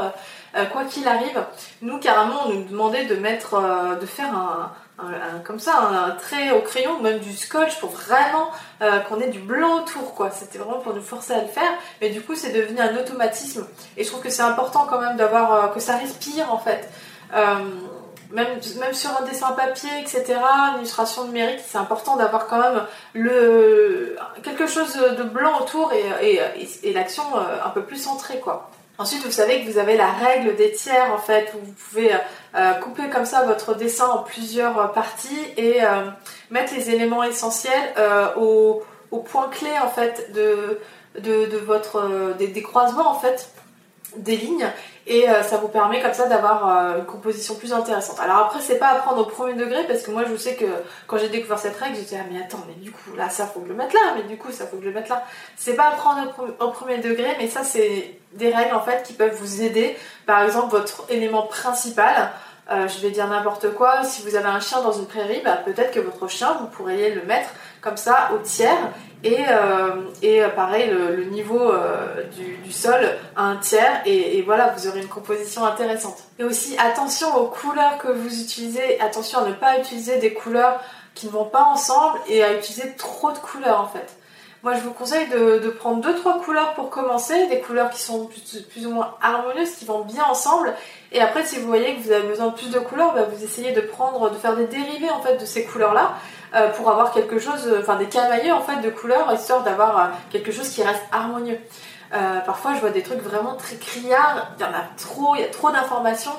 euh, 0.55 0.65
quoi 0.67 0.85
qu'il 0.85 1.09
arrive. 1.09 1.43
Nous, 1.81 1.99
carrément, 1.99 2.47
on 2.47 2.53
nous 2.53 2.65
demandait 2.65 3.07
de 3.07 3.17
mettre, 3.17 3.61
de 3.99 4.07
faire 4.07 4.35
un, 4.35 4.71
comme 5.45 5.59
ça, 5.59 5.79
un, 5.79 6.11
trait 6.11 6.51
au 6.51 6.61
crayon, 6.61 7.01
même 7.01 7.21
du 7.21 7.33
scotch 7.33 7.79
pour 7.81 7.91
vraiment 7.91 8.51
qu'on 9.09 9.21
ait 9.21 9.29
du 9.29 9.39
blanc 9.39 9.83
autour, 9.83 10.15
quoi. 10.15 10.31
C'était 10.31 10.59
vraiment 10.59 10.81
pour 10.81 10.95
nous 10.95 11.03
forcer 11.03 11.33
à 11.33 11.41
le 11.41 11.49
faire, 11.49 11.71
mais 12.01 12.11
du 12.11 12.21
coup, 12.21 12.35
c'est 12.35 12.53
devenu 12.53 12.81
un 12.81 12.97
automatisme. 12.97 13.67
Et 13.97 14.05
je 14.05 14.09
trouve 14.09 14.23
que 14.23 14.31
c'est 14.31 14.43
important 14.43 14.87
quand 14.89 15.01
même 15.01 15.17
d'avoir 15.17 15.73
que 15.73 15.81
ça 15.81 15.97
respire, 15.97 16.53
en 16.53 16.59
fait. 16.59 16.89
Euh, 18.37 18.45
même, 18.79 18.95
sur 18.95 19.11
un 19.21 19.25
dessin 19.25 19.53
papier, 19.53 19.91
etc., 20.01 20.25
une 20.73 20.79
illustration 20.79 21.25
numérique, 21.25 21.61
c'est 21.67 21.79
important 21.79 22.17
d'avoir 22.17 22.47
quand 22.47 22.59
même 22.59 22.85
quelque 24.43 24.67
chose 24.67 24.95
de 24.95 25.23
blanc 25.23 25.61
autour 25.61 25.93
et, 25.93 26.93
l'action 26.93 27.25
euh, 27.37 27.65
un 27.65 27.71
peu 27.71 27.83
plus 27.83 27.97
centrée, 27.97 28.41
quoi. 28.41 28.71
Ensuite, 28.99 29.25
vous 29.25 29.31
savez 29.31 29.65
que 29.65 29.71
vous 29.71 29.79
avez 29.79 29.97
la 29.97 30.11
règle 30.11 30.57
des 30.57 30.73
tiers, 30.73 31.13
en 31.15 31.19
fait, 31.19 31.55
où 31.55 31.65
vous 31.65 31.73
pouvez 31.73 32.11
euh, 32.57 32.73
couper 32.75 33.09
comme 33.09 33.25
ça 33.25 33.45
votre 33.45 33.77
dessin 33.77 34.09
en 34.09 34.23
plusieurs 34.25 34.93
parties 34.93 35.39
et 35.57 35.79
mettre 36.51 36.75
les 36.75 36.91
éléments 36.91 37.23
essentiels 37.23 37.95
au, 38.37 38.83
point 39.31 39.49
clé, 39.49 39.71
en 39.83 39.89
fait, 39.89 40.33
de 40.33 41.57
votre, 41.59 42.35
des, 42.39 42.49
des 42.49 42.63
croisements, 42.63 43.09
en 43.09 43.19
fait, 43.21 43.51
des 44.17 44.37
lignes 44.37 44.69
et 45.09 45.29
euh, 45.29 45.43
ça 45.43 45.57
vous 45.57 45.69
permet 45.69 46.01
comme 46.03 46.13
ça 46.13 46.27
d'avoir 46.27 46.69
euh, 46.69 46.99
une 46.99 47.07
composition 47.07 47.55
plus 47.55 47.73
intéressante. 47.73 48.21
Alors 48.21 48.37
après 48.37 48.61
c'est 48.61 48.79
pas 48.79 48.89
à 48.89 48.95
prendre 48.97 49.23
au 49.23 49.25
premier 49.25 49.55
degré 49.55 49.85
parce 49.87 50.03
que 50.03 50.11
moi 50.11 50.25
je 50.31 50.37
sais 50.37 50.55
que 50.55 50.67
quand 51.07 51.17
j'ai 51.19 51.31
découvert 51.31 51.59
cette 51.59 51.77
règle 51.77 51.97
j'étais 51.97 52.19
ah 52.21 52.25
mais 52.31 52.41
attends 52.41 52.65
mais 52.69 52.75
du 52.75 52.93
coup 52.93 53.15
là 53.17 53.31
ça 53.31 53.47
faut 53.47 53.61
que 53.61 53.67
je 53.67 53.73
le 53.73 53.79
mette 53.79 53.93
là 53.95 54.01
mais 54.17 54.25
du 54.25 54.37
coup 54.37 54.53
ça 54.53 54.67
faut 54.67 54.77
que 54.77 54.83
je 54.83 54.89
le 54.89 54.95
mette 54.95 55.09
là. 55.09 55.25
C'est 55.57 55.75
pas 55.75 55.89
à 55.89 55.91
prendre 55.93 56.33
au, 56.61 56.69
premier 56.69 56.99
degré 56.99 57.37
mais 57.39 57.49
ça 57.49 57.65
c'est 57.65 58.19
des 58.35 58.51
règles 58.51 58.75
en 58.75 58.83
fait 58.83 59.03
qui 59.03 59.15
peuvent 59.15 59.35
vous 59.35 59.63
aider. 59.63 59.97
Par 60.27 60.43
exemple 60.43 60.71
votre 60.71 61.05
élément 61.09 61.43
principal 61.43 62.31
euh, 62.71 62.87
je 62.87 63.01
vais 63.01 63.11
dire 63.11 63.27
n'importe 63.29 63.73
quoi, 63.73 64.05
si 64.05 64.21
vous 64.21 64.37
avez 64.37 64.49
un 64.49 64.61
chien 64.61 64.83
dans 64.83 64.93
une 64.93 65.07
prairie, 65.07 65.41
bah, 65.43 65.59
peut-être 65.65 65.91
que 65.91 66.01
votre 66.01 66.29
chien, 66.29 66.55
vous 66.61 66.67
pourriez 66.67 67.15
le 67.15 67.23
mettre 67.23 67.49
comme 67.81 67.97
ça 67.97 68.31
au 68.35 68.39
tiers 68.39 68.93
et, 69.25 69.37
euh, 69.49 70.03
et 70.23 70.43
euh, 70.43 70.49
pareil, 70.49 70.91
le, 70.91 71.25
niveau 71.25 71.61
euh, 71.61 72.23
du, 72.65 72.73
sol 72.73 73.01
à 73.35 73.45
un 73.45 73.57
tiers, 73.57 74.03
et, 74.07 74.43
voilà, 74.43 74.73
vous 74.77 74.87
aurez 74.87 75.01
une 75.01 75.09
composition 75.09 75.65
intéressante. 75.65 76.19
Et 76.39 76.45
aussi, 76.45 76.77
attention 76.79 77.35
aux 77.37 77.47
couleurs 77.47 77.99
que 77.99 78.09
vous 78.09 78.41
utilisez, 78.41 79.01
attention 79.01 79.41
à 79.41 79.49
ne 79.49 79.55
pas 79.55 79.79
utiliser 79.79 80.19
des 80.19 80.33
couleurs 80.33 80.81
qui 81.15 81.27
ne 81.27 81.33
vont 81.33 81.47
pas 81.47 81.65
ensemble 81.65 82.19
et 82.29 82.45
à 82.45 82.55
utiliser 82.55 82.95
trop 82.97 83.33
de 83.33 83.39
couleurs 83.39 83.81
en 83.81 83.89
fait. 83.89 84.17
Moi, 84.63 84.75
je 84.75 84.81
vous 84.81 84.93
conseille 84.93 85.29
de, 85.29 85.69
prendre 85.71 86.05
2-3 86.09 86.43
couleurs 86.43 86.75
pour 86.75 86.91
commencer, 86.91 87.47
des 87.47 87.61
couleurs 87.61 87.91
qui 87.91 88.01
sont 88.01 88.29
plus, 88.71 88.87
ou 88.87 88.91
moins 88.91 89.15
harmonieuses, 89.23 89.71
qui 89.71 89.85
vont 89.85 90.01
bien 90.01 90.25
ensemble. 90.25 90.75
Et 91.13 91.21
après, 91.21 91.45
si 91.45 91.59
vous 91.59 91.69
voyez 91.69 91.95
que 91.95 92.03
vous 92.03 92.11
avez 92.11 92.27
besoin 92.27 92.49
de 92.49 92.55
plus 92.55 92.71
de 92.71 92.79
couleurs, 92.81 93.15
bah, 93.15 93.23
vous 93.33 93.45
essayez 93.45 93.73
de 93.73 93.81
prendre, 93.81 94.31
de 94.31 94.37
faire 94.37 94.57
des 94.57 94.67
dérivés 94.67 95.11
en 95.11 95.23
fait 95.23 95.37
de 95.37 95.47
ces 95.47 95.65
couleurs-là. 95.65 96.15
Euh, 96.55 96.71
pour 96.71 96.91
avoir 96.91 97.13
quelque 97.13 97.39
chose, 97.39 97.71
enfin 97.79 97.97
des 97.97 98.07
camailleux 98.07 98.55
en 98.55 98.63
fait 98.63 98.81
de 98.81 98.89
couleurs, 98.89 99.31
histoire 99.35 99.63
d'avoir 99.65 99.99
euh, 99.99 100.05
quelque 100.31 100.51
chose 100.51 100.71
qui 100.71 100.83
reste 100.83 101.03
harmonieux. 101.13 101.59
Euh, 102.15 102.41
parfois, 102.41 102.73
je 102.75 102.81
vois 102.81 102.89
des 102.89 103.03
trucs 103.03 103.21
vraiment 103.21 103.55
très 103.55 103.77
criards, 103.77 104.53
il 104.59 104.63
y 104.63 104.65
en 104.65 104.73
a 104.73 104.85
trop, 104.97 105.35
il 105.35 105.43
y 105.43 105.45
a 105.45 105.49
trop 105.49 105.71
d'informations. 105.71 106.33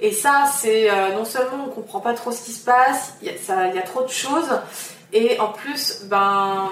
Et 0.00 0.12
ça, 0.12 0.44
c'est 0.52 0.90
non 1.14 1.24
seulement 1.24 1.64
on 1.66 1.70
comprend 1.70 2.00
pas 2.00 2.14
trop 2.14 2.32
ce 2.32 2.42
qui 2.42 2.52
se 2.52 2.64
passe, 2.64 3.14
il 3.22 3.28
y, 3.28 3.78
a, 3.78 3.82
trop 3.82 4.02
de 4.02 4.08
choses, 4.08 4.50
et 5.12 5.38
en 5.38 5.48
plus, 5.48 6.02
ben, 6.06 6.68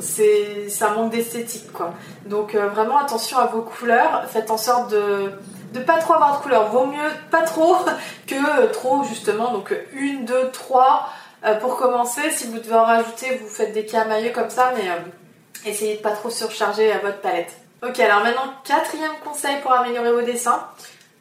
c'est, 0.00 0.68
ça 0.68 0.90
manque 0.90 1.12
d'esthétique, 1.12 1.72
quoi. 1.72 1.94
Donc 2.26 2.56
vraiment 2.56 2.98
attention 2.98 3.38
à 3.38 3.46
vos 3.46 3.62
couleurs, 3.62 4.24
faites 4.28 4.50
en 4.50 4.58
sorte 4.58 4.90
de 4.90 5.32
de 5.72 5.80
pas 5.80 5.98
trop 5.98 6.14
avoir 6.14 6.38
de 6.38 6.42
couleurs. 6.42 6.68
Vaut 6.70 6.86
mieux 6.86 7.10
pas 7.30 7.42
trop 7.42 7.76
que 8.26 8.66
trop 8.72 9.04
justement. 9.04 9.52
Donc 9.52 9.74
une, 9.92 10.24
deux, 10.24 10.50
trois. 10.50 11.08
Euh, 11.44 11.54
pour 11.54 11.76
commencer, 11.76 12.30
si 12.30 12.46
vous 12.48 12.58
devez 12.58 12.74
en 12.74 12.84
rajouter, 12.84 13.38
vous 13.42 13.48
faites 13.48 13.72
des 13.72 13.86
camailleux 13.86 14.32
comme 14.32 14.50
ça, 14.50 14.72
mais 14.76 14.90
euh, 14.90 14.96
essayez 15.64 15.96
de 15.96 16.02
pas 16.02 16.10
trop 16.10 16.28
surcharger 16.28 16.92
votre 17.02 17.20
palette. 17.20 17.52
Ok, 17.82 17.98
alors 17.98 18.22
maintenant, 18.22 18.52
quatrième 18.64 19.12
conseil 19.24 19.56
pour 19.62 19.72
améliorer 19.72 20.12
vos 20.12 20.20
dessins. 20.20 20.66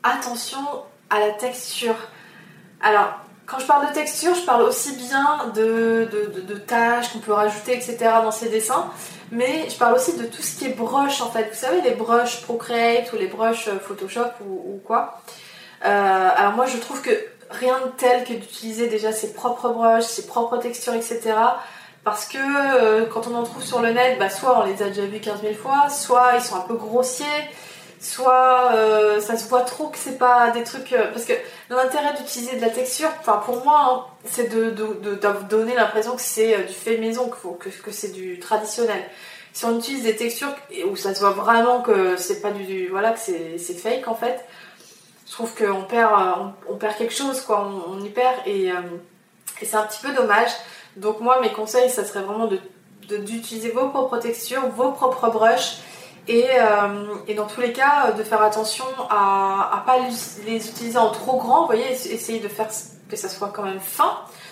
Attention 0.04 0.60
à 1.10 1.20
la 1.20 1.32
texture. 1.32 1.96
Alors, 2.82 3.14
quand 3.46 3.60
je 3.60 3.66
parle 3.66 3.88
de 3.88 3.94
texture, 3.94 4.36
je 4.36 4.42
parle 4.42 4.64
aussi 4.64 4.96
bien 4.98 5.52
de, 5.56 6.08
de, 6.12 6.56
tâches 6.56 7.14
qu'on 7.14 7.20
peut 7.20 7.34
rajouter, 7.34 7.74
etc. 7.74 7.98
dans 8.22 8.32
ces 8.32 8.50
dessins. 8.50 8.92
Mais 9.32 9.70
je 9.70 9.78
parle 9.78 9.96
aussi 9.96 10.18
de 10.18 10.26
tout 10.26 10.42
ce 10.42 10.60
qui 10.60 10.66
est 10.66 10.76
brush 10.76 11.22
en 11.22 11.32
fait. 11.32 11.50
Vous 11.50 11.58
savez, 11.58 11.82
les 11.82 11.92
brushes 11.92 12.42
Procreate 12.42 13.12
ou 13.14 13.16
les 13.16 13.28
brushes 13.28 13.70
euh, 13.70 13.80
Photoshop 13.80 14.30
ou, 14.46 14.82
quoi. 14.86 15.22
alors 15.82 16.54
moi, 16.54 16.66
je 16.66 16.78
trouve 16.78 17.02
que 17.02 17.12
rien 17.50 17.80
de 17.80 17.92
tel 17.98 18.24
que 18.24 18.34
d'utiliser 18.34 18.88
déjà 18.88 19.12
ses 19.12 19.34
propres 19.34 19.70
brushes, 19.70 20.04
ses 20.04 20.28
propres 20.28 20.58
textures, 20.58 20.94
etc. 20.94 21.20
parce 22.04 22.26
que 22.26 22.38
euh, 22.38 23.06
quand 23.06 23.28
on 23.28 23.36
en 23.36 23.44
trouve 23.44 23.64
sur 23.64 23.82
le 23.82 23.92
net, 23.92 24.20
bah, 24.20 24.30
soit 24.30 24.62
on 24.62 24.66
les 24.66 24.82
a 24.84 24.88
déjà 24.88 25.06
vus 25.06 25.20
15 25.20 25.42
000 25.42 25.54
fois, 25.56 25.90
soit 25.90 26.34
ils 26.36 26.42
sont 26.42 26.56
un 26.56 26.62
peu 26.62 26.76
grossiers, 26.76 27.26
soit 28.00 28.72
euh, 28.74 29.20
ça 29.20 29.38
se 29.38 29.48
voit 29.50 29.62
trop 29.62 29.88
que 29.88 29.98
c'est 29.98 30.18
pas 30.18 30.52
des 30.52 30.64
trucs. 30.64 30.94
euh, 30.94 31.12
parce 31.12 31.26
que 31.26 31.34
l'intérêt 31.70 32.14
d'utiliser 32.18 32.56
de 32.56 32.62
la 32.62 32.70
texture, 32.70 33.10
pour 33.46 33.64
moi, 33.64 33.82
hein, 33.90 34.06
c'est 34.26 34.50
de, 34.50 34.70
donner 35.50 35.76
l'impression 35.76 36.16
que 36.16 36.22
c'est 36.22 36.64
du 36.64 36.74
fait 36.74 36.98
maison, 36.98 37.30
que, 37.30 37.70
que 37.70 37.92
c'est 37.92 38.12
du 38.12 38.40
traditionnel. 38.40 39.04
Si 39.52 39.66
on 39.66 39.78
utilise 39.78 40.04
des 40.04 40.16
textures 40.16 40.56
où 40.90 40.96
ça 40.96 41.16
se 41.16 41.20
voit 41.20 41.32
vraiment 41.32 41.82
que 41.82 42.16
c'est 42.18 42.40
pas 42.40 42.52
voilà 42.92 43.12
que 43.12 43.20
c'est 43.20 43.58
fake 43.58 44.08
en 44.08 44.14
fait, 44.14 44.46
je 45.30 45.34
trouve 45.34 45.54
qu'on 45.56 45.84
perd 45.84 46.12
euh, 46.12 46.34
on, 46.70 46.76
perd 46.76 46.96
quelque 46.98 47.14
chose 47.14 47.42
quoi, 47.42 47.70
on, 47.88 48.00
y 48.04 48.10
perd 48.10 48.36
et, 48.48 48.72
euh, 48.72 48.76
et 49.62 49.66
c'est 49.66 49.78
un 49.78 49.84
petit 49.84 50.02
peu 50.02 50.12
dommage. 50.14 50.50
Donc 50.98 51.20
moi 51.20 51.40
mes 51.42 51.52
conseils 51.54 51.90
ça 51.92 52.04
serait 52.04 52.22
vraiment 52.24 52.48
de 52.48 52.60
de- 53.08 53.18
d'utiliser 53.18 53.72
vos 53.72 53.90
propres 53.90 54.18
textures, 54.18 54.68
vos 54.70 54.92
propres 54.92 55.30
brushes 55.30 55.78
et, 56.28 56.46
euh, 56.60 57.16
et 57.28 57.34
dans 57.34 57.48
tous 57.48 57.62
les 57.62 57.74
cas 57.74 58.12
de 58.12 58.24
faire 58.24 58.42
attention 58.44 58.86
à, 59.10 59.70
à 59.74 59.84
pas 59.86 59.98
les- 60.46 60.68
utiliser 60.70 60.98
en 60.98 61.10
trop 61.10 61.38
grand, 61.40 61.62
vous 61.62 61.66
voyez, 61.68 61.92
ess- 61.94 62.06
essayer 62.12 62.40
de 62.40 62.48
faire 62.48 62.68
que 63.10 63.16
ça 63.16 63.30
soit 63.30 63.50
quand 63.50 63.64
même 63.64 63.80
fin. 63.80 64.12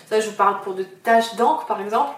Ça 0.10 0.20
je 0.20 0.30
vous 0.30 0.36
parle 0.36 0.62
pour 0.62 0.74
de 0.74 0.84
taches 0.84 1.36
d'encre 1.36 1.66
par 1.68 1.82
exemple. 1.82 2.14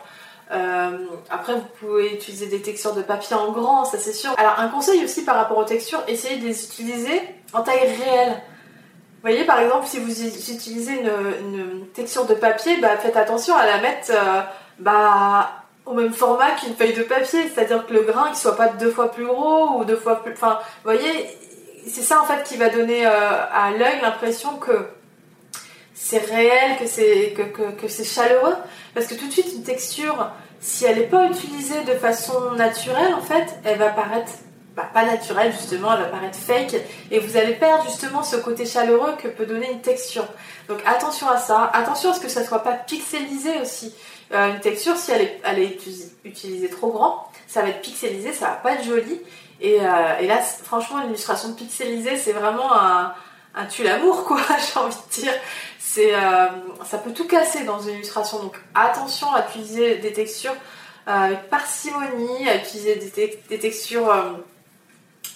Euh, 0.51 0.97
après, 1.29 1.53
vous 1.53 1.67
pouvez 1.79 2.13
utiliser 2.13 2.47
des 2.47 2.61
textures 2.61 2.93
de 2.93 3.01
papier 3.01 3.35
en 3.35 3.51
grand, 3.51 3.85
ça 3.85 3.97
c'est 3.99 4.13
sûr. 4.13 4.31
Alors, 4.37 4.59
un 4.59 4.67
conseil 4.67 5.03
aussi 5.03 5.23
par 5.23 5.35
rapport 5.35 5.57
aux 5.57 5.63
textures, 5.63 6.01
essayez 6.07 6.37
de 6.37 6.45
les 6.45 6.63
utiliser 6.65 7.21
en 7.53 7.61
taille 7.61 7.79
réelle. 7.79 8.31
Vous 8.31 9.29
voyez, 9.29 9.43
par 9.43 9.59
exemple, 9.59 9.85
si 9.85 9.99
vous 9.99 10.23
utilisez 10.23 10.93
une, 10.93 11.11
une 11.41 11.87
texture 11.87 12.25
de 12.25 12.33
papier, 12.33 12.77
bah, 12.77 12.97
faites 12.97 13.17
attention 13.17 13.55
à 13.55 13.65
la 13.65 13.79
mettre 13.79 14.11
euh, 14.11 14.41
bah, 14.79 15.51
au 15.85 15.93
même 15.93 16.13
format 16.13 16.51
qu'une 16.51 16.75
feuille 16.75 16.93
de 16.93 17.03
papier, 17.03 17.49
c'est-à-dire 17.53 17.85
que 17.85 17.93
le 17.93 18.01
grain 18.01 18.29
ne 18.29 18.35
soit 18.35 18.55
pas 18.55 18.69
deux 18.69 18.91
fois 18.91 19.11
plus 19.11 19.25
gros 19.25 19.79
ou 19.79 19.85
deux 19.85 19.97
fois 19.97 20.23
plus. 20.23 20.33
Enfin, 20.33 20.59
vous 20.83 20.91
voyez, 20.91 21.27
c'est 21.85 22.01
ça 22.01 22.21
en 22.21 22.25
fait 22.25 22.43
qui 22.43 22.57
va 22.57 22.69
donner 22.69 23.05
euh, 23.05 23.11
à 23.11 23.71
l'œil 23.71 23.99
l'impression 24.01 24.57
que 24.57 24.71
c'est 26.01 26.19
réel, 26.19 26.77
que 26.79 26.87
c'est 26.87 27.33
que, 27.35 27.41
que- 27.71 27.87
c'est 27.89 28.05
chaleureux. 28.05 28.55
Parce 28.93 29.05
que 29.05 29.15
tout 29.15 29.27
de 29.27 29.31
suite, 29.31 29.51
une 29.53 29.63
texture, 29.63 30.31
si 30.61 30.85
elle 30.85 30.97
n'est 30.97 31.07
pas 31.07 31.25
utilisée 31.25 31.81
de 31.83 31.93
façon 31.93 32.51
naturelle, 32.51 33.13
en 33.13 33.21
fait, 33.21 33.45
elle 33.65 33.77
va 33.77 33.89
paraître 33.89 34.31
bah, 34.75 34.89
pas 34.93 35.03
naturelle, 35.03 35.51
justement, 35.51 35.93
elle 35.93 35.99
va 36.03 36.05
paraître 36.07 36.37
fake. 36.37 36.75
Et 37.11 37.19
vous 37.19 37.35
allez 37.35 37.53
perdre 37.53 37.83
justement 37.83 38.23
ce 38.23 38.37
côté 38.37 38.65
chaleureux 38.65 39.13
que 39.21 39.27
peut 39.27 39.45
donner 39.45 39.69
une 39.71 39.81
texture. 39.81 40.25
Donc 40.69 40.79
attention 40.85 41.27
à 41.27 41.37
ça. 41.37 41.69
Attention 41.73 42.11
à 42.11 42.13
ce 42.13 42.21
que 42.21 42.29
ça 42.29 42.45
soit 42.45 42.63
pas 42.63 42.73
pixelisé 42.73 43.59
aussi. 43.61 43.93
Euh, 44.33 44.53
une 44.53 44.59
texture, 44.61 44.95
si 44.95 45.11
elle 45.11 45.21
est, 45.23 45.41
elle 45.43 45.59
est 45.59 45.67
uti- 45.67 46.11
utilisée 46.23 46.69
trop 46.69 46.91
grand, 46.91 47.27
ça 47.47 47.61
va 47.61 47.69
être 47.69 47.81
pixelisé, 47.81 48.31
ça 48.31 48.45
va 48.45 48.51
pas 48.55 48.73
être 48.73 48.83
joli. 48.85 49.19
Et, 49.59 49.79
euh, 49.81 50.17
et 50.21 50.27
là, 50.27 50.37
franchement, 50.63 50.99
l'illustration 51.03 51.51
pixelisée, 51.53 52.15
c'est 52.17 52.31
vraiment 52.31 52.71
un, 52.73 53.13
un 53.55 53.65
tue-l'amour, 53.65 54.23
quoi, 54.25 54.39
j'ai 54.73 54.79
envie 54.79 54.95
de 54.95 55.21
dire. 55.21 55.33
Euh, 55.97 56.47
ça 56.85 56.97
peut 56.97 57.11
tout 57.11 57.27
casser 57.27 57.63
dans 57.63 57.79
une 57.79 57.95
illustration. 57.95 58.39
Donc 58.39 58.55
attention 58.75 59.33
à 59.33 59.45
utiliser 59.49 59.95
des 59.97 60.13
textures 60.13 60.55
euh, 61.07 61.11
avec 61.11 61.49
parcimonie, 61.49 62.47
à 62.47 62.55
utiliser 62.57 62.95
des, 62.95 63.09
te- 63.09 63.49
des 63.49 63.59
textures 63.59 64.09
euh, 64.11 64.31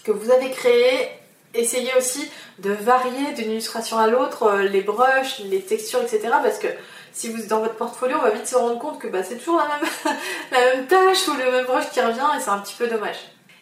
que 0.04 0.12
vous 0.12 0.32
avez 0.32 0.52
créées. 0.52 1.10
Essayez 1.56 1.92
aussi 1.98 2.30
de 2.60 2.72
varier 2.72 3.32
d'une 3.36 3.52
illustration 3.52 3.98
à 4.00 4.08
l'autre 4.08 4.54
les 4.60 4.82
brushes, 4.82 5.40
les 5.46 5.62
textures, 5.62 6.02
etc. 6.02 6.22
Parce 6.44 6.58
que 6.58 6.68
si 7.12 7.30
vous 7.30 7.42
êtes 7.42 7.48
dans 7.48 7.60
votre 7.60 7.76
portfolio, 7.76 8.18
on 8.20 8.24
va 8.24 8.32
vite 8.32 8.48
se 8.48 8.56
rendre 8.56 8.80
compte 8.80 9.00
que 9.00 9.08
bah, 9.08 9.24
c'est 9.24 9.38
toujours 9.38 9.58
la 9.58 9.68
même, 9.68 10.18
la 10.52 10.60
même 10.60 10.88
tâche 10.88 11.28
ou 11.28 11.34
le 11.34 11.52
même 11.52 11.66
brush 11.66 11.90
qui 11.92 12.02
revient 12.02 12.26
et 12.36 12.40
c'est 12.42 12.50
un 12.50 12.58
petit 12.60 12.76
peu 12.76 12.88
dommage. 12.88 13.18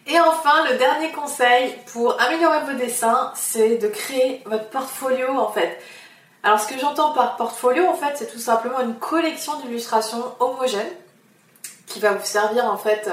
Et 0.08 0.20
enfin, 0.20 0.66
le 0.70 0.78
dernier 0.78 1.12
conseil 1.12 1.76
pour 1.92 2.20
améliorer 2.20 2.60
vos 2.62 2.78
dessins, 2.78 3.32
c'est 3.36 3.76
de 3.78 3.88
créer 3.88 4.42
votre 4.46 4.70
portfolio 4.70 5.28
en 5.38 5.52
fait. 5.52 5.78
Alors 6.44 6.60
ce 6.60 6.68
que 6.68 6.80
j'entends 6.80 7.14
par 7.14 7.36
portfolio 7.36 7.86
en 7.88 7.94
fait, 7.94 8.14
c'est 8.16 8.32
tout 8.32 8.40
simplement 8.40 8.80
une 8.82 8.96
collection 8.96 9.60
d'illustrations 9.60 10.24
homogènes 10.40 10.92
qui 11.88 12.00
va 12.00 12.14
vous 12.14 12.26
servir 12.26 12.66
en 12.66 12.78
fait 12.78 13.10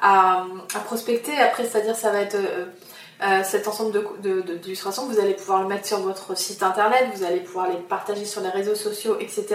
à, 0.00 0.44
à 0.74 0.78
prospecter. 0.80 1.38
Après, 1.38 1.64
c'est-à-dire 1.64 1.94
ça 1.94 2.10
va 2.10 2.20
être 2.20 2.34
euh, 2.34 2.66
euh, 3.22 3.42
cet 3.44 3.68
ensemble 3.68 3.92
de- 3.92 4.08
de- 4.20 4.40
de- 4.40 4.54
d'illustrations, 4.56 5.06
vous 5.06 5.20
allez 5.20 5.34
pouvoir 5.34 5.62
le 5.62 5.68
mettre 5.68 5.86
sur 5.86 5.98
votre 6.00 6.36
site 6.36 6.62
internet, 6.64 7.06
vous 7.14 7.22
allez 7.24 7.38
pouvoir 7.40 7.68
les 7.68 7.76
partager 7.76 8.24
sur 8.24 8.40
les 8.40 8.48
réseaux 8.48 8.74
sociaux, 8.74 9.16
etc. 9.20 9.46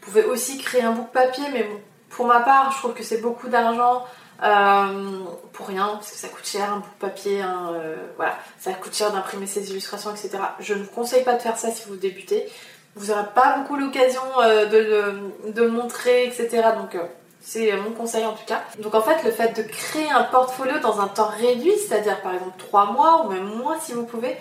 Vous 0.00 0.06
pouvez 0.10 0.24
aussi 0.24 0.58
créer 0.58 0.82
un 0.82 0.92
book 0.92 1.08
papier, 1.12 1.44
mais 1.52 1.68
pour 2.10 2.26
ma 2.26 2.40
part, 2.40 2.72
je 2.72 2.78
trouve 2.78 2.94
que 2.94 3.04
c'est 3.04 3.18
beaucoup 3.20 3.46
d'argent 3.48 4.04
euh, 4.42 5.24
pour 5.52 5.66
rien, 5.66 5.88
parce 5.94 6.12
que 6.12 6.16
ça 6.16 6.28
coûte 6.28 6.46
cher, 6.46 6.72
un 6.72 6.76
bout 6.76 6.88
de 6.88 7.00
papier, 7.00 7.42
euh, 7.42 7.96
voilà, 8.16 8.36
ça 8.60 8.72
coûte 8.72 8.94
cher 8.94 9.10
d'imprimer 9.10 9.46
ces 9.46 9.70
illustrations, 9.70 10.10
etc. 10.10 10.38
Je 10.60 10.74
ne 10.74 10.82
vous 10.82 10.90
conseille 10.90 11.24
pas 11.24 11.34
de 11.34 11.42
faire 11.42 11.56
ça 11.56 11.70
si 11.70 11.88
vous 11.88 11.96
débutez. 11.96 12.48
Vous 12.94 13.06
n'aurez 13.06 13.28
pas 13.34 13.58
beaucoup 13.58 13.76
l'occasion 13.76 14.22
euh, 14.40 14.66
de, 14.66 15.60
le, 15.60 15.68
montrer, 15.68 16.26
etc. 16.26 16.68
Donc 16.76 17.00
c'est 17.40 17.72
mon 17.76 17.90
conseil 17.90 18.24
en 18.26 18.32
tout 18.32 18.44
cas. 18.46 18.62
Donc 18.80 18.94
en 18.94 19.02
fait, 19.02 19.24
le 19.24 19.32
fait 19.32 19.56
de 19.56 19.62
créer 19.62 20.10
un 20.10 20.24
portfolio 20.24 20.78
dans 20.80 21.00
un 21.00 21.08
temps 21.08 21.30
réduit, 21.38 21.76
c'est-à-dire 21.76 22.20
par 22.20 22.34
exemple 22.34 22.58
3 22.58 22.92
mois 22.92 23.24
ou 23.24 23.30
même 23.30 23.44
moins 23.44 23.78
si 23.80 23.92
vous 23.92 24.04
pouvez, 24.04 24.36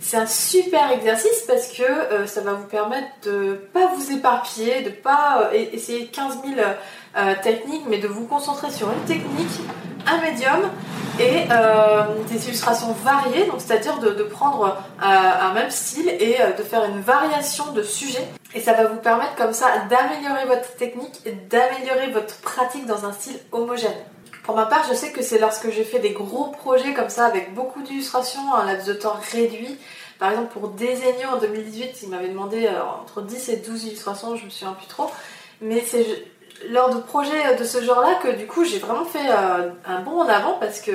c'est 0.00 0.18
un 0.18 0.26
super 0.26 0.90
exercice 0.92 1.44
parce 1.46 1.68
que 1.68 2.26
ça 2.26 2.42
va 2.42 2.52
vous 2.52 2.66
permettre 2.66 3.08
de 3.24 3.54
pas 3.72 3.86
vous 3.94 4.12
éparpiller, 4.12 4.82
de 4.82 4.90
pas 4.90 5.50
euh, 5.52 5.54
e- 5.54 5.74
essayer 5.74 6.08
15 6.08 6.40
000 6.44 6.60
euh, 7.16 7.34
techniques, 7.40 7.84
mais 7.88 7.98
de 7.98 8.08
vous 8.08 8.26
concentrer 8.26 8.72
sur 8.72 8.90
une 8.90 9.00
technique, 9.02 9.60
un 10.04 10.20
médium 10.20 10.68
et 11.20 11.44
euh, 11.48 12.02
des 12.28 12.48
illustrations 12.48 12.92
variées, 13.04 13.46
donc 13.46 13.60
c'est-à-dire 13.60 14.00
de, 14.00 14.24
prendre 14.24 14.64
euh, 14.66 14.72
un 15.00 15.52
même 15.52 15.70
style 15.70 16.08
et 16.08 16.38
de 16.58 16.62
faire 16.64 16.84
une 16.84 17.00
variation 17.00 17.70
de 17.70 17.84
sujet. 17.84 18.26
Et 18.52 18.60
ça 18.60 18.72
va 18.72 18.86
vous 18.86 18.96
permettre 18.96 19.36
comme 19.36 19.52
ça 19.52 19.66
d'améliorer 19.88 20.44
votre 20.46 20.74
technique 20.74 21.20
et 21.24 21.30
d'améliorer 21.30 22.10
votre 22.10 22.34
pratique 22.40 22.84
dans 22.86 23.04
un 23.04 23.12
style 23.12 23.38
homogène. 23.52 23.92
Pour 24.42 24.56
ma 24.56 24.66
part, 24.66 24.84
je 24.90 24.94
sais 24.94 25.12
que 25.12 25.22
c'est 25.22 25.38
lorsque 25.38 25.70
j'ai 25.70 25.84
fait 25.84 26.00
des 26.00 26.10
gros 26.10 26.46
projets 26.46 26.94
comme 26.94 27.10
ça 27.10 27.26
avec 27.26 27.54
beaucoup 27.54 27.82
d'illustrations, 27.82 28.52
un 28.54 28.66
laps 28.66 28.88
de 28.88 28.92
temps 28.92 29.16
réduit. 29.30 29.78
Par 30.18 30.30
exemple, 30.30 30.52
pour 30.52 30.70
Desenio 30.70 31.28
en 31.32 31.38
2018, 31.38 32.02
il 32.02 32.08
m'avait 32.08 32.28
demandé 32.28 32.68
entre 33.00 33.22
10 33.22 33.50
et 33.50 33.56
12 33.58 33.84
illustrations, 33.84 34.34
je 34.34 34.46
me 34.46 34.50
souviens 34.50 34.72
plus 34.72 34.88
trop. 34.88 35.08
Mais 35.60 35.80
c'est 35.80 36.04
lors 36.70 36.94
de 36.94 37.00
projets 37.00 37.56
de 37.56 37.64
ce 37.64 37.82
genre-là 37.82 38.14
que 38.22 38.28
du 38.28 38.46
coup 38.46 38.64
j'ai 38.64 38.78
vraiment 38.78 39.04
fait 39.04 39.28
euh, 39.28 39.70
un 39.86 40.00
bond 40.00 40.22
en 40.22 40.28
avant 40.28 40.54
parce 40.60 40.80
que 40.80 40.92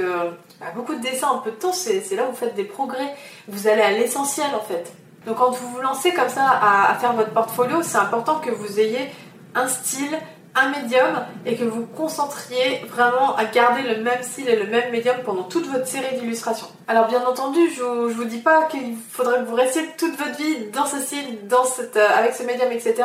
bah, 0.59 0.67
beaucoup 0.75 0.95
de 0.95 1.01
dessins 1.01 1.27
en 1.27 1.39
peu 1.39 1.51
de 1.51 1.55
temps, 1.55 1.73
c'est 1.73 2.03
là 2.15 2.23
où 2.25 2.31
vous 2.31 2.35
faites 2.35 2.55
des 2.55 2.65
progrès. 2.65 3.15
Vous 3.47 3.67
allez 3.67 3.81
à 3.81 3.91
l'essentiel 3.91 4.47
en 4.55 4.63
fait. 4.63 4.91
Donc 5.25 5.37
quand 5.37 5.51
vous 5.51 5.69
vous 5.69 5.81
lancez 5.81 6.13
comme 6.13 6.29
ça 6.29 6.45
à, 6.61 6.95
faire 6.95 7.13
votre 7.13 7.31
portfolio, 7.31 7.81
c'est 7.81 7.97
important 7.97 8.39
que 8.39 8.49
vous 8.49 8.79
ayez 8.79 9.09
un 9.55 9.67
style, 9.67 10.17
un 10.55 10.69
médium 10.69 11.25
et 11.45 11.55
que 11.55 11.63
vous 11.63 11.85
concentriez 11.85 12.83
vraiment 12.89 13.35
à 13.35 13.45
garder 13.45 13.83
le 13.83 14.01
même 14.01 14.21
style 14.23 14.49
et 14.49 14.55
le 14.55 14.65
même 14.65 14.91
médium 14.91 15.17
pendant 15.23 15.43
toute 15.43 15.67
votre 15.67 15.87
série 15.87 16.17
d'illustrations. 16.17 16.67
Alors 16.87 17.07
bien 17.07 17.25
entendu, 17.25 17.59
je 17.75 17.83
vous, 17.83 18.09
vous 18.09 18.25
dis 18.25 18.39
pas 18.39 18.63
qu'il 18.63 18.95
faudrait 19.11 19.39
que 19.39 19.45
vous 19.45 19.55
restiez 19.55 19.83
toute 19.97 20.17
votre 20.17 20.37
vie 20.37 20.65
dans 20.73 20.85
ce 20.85 20.99
style, 20.99 21.47
dans 21.47 21.65
cette, 21.65 21.97
euh, 21.97 22.07
avec 22.17 22.33
ce 22.33 22.43
médium, 22.43 22.71
etc. 22.71 23.03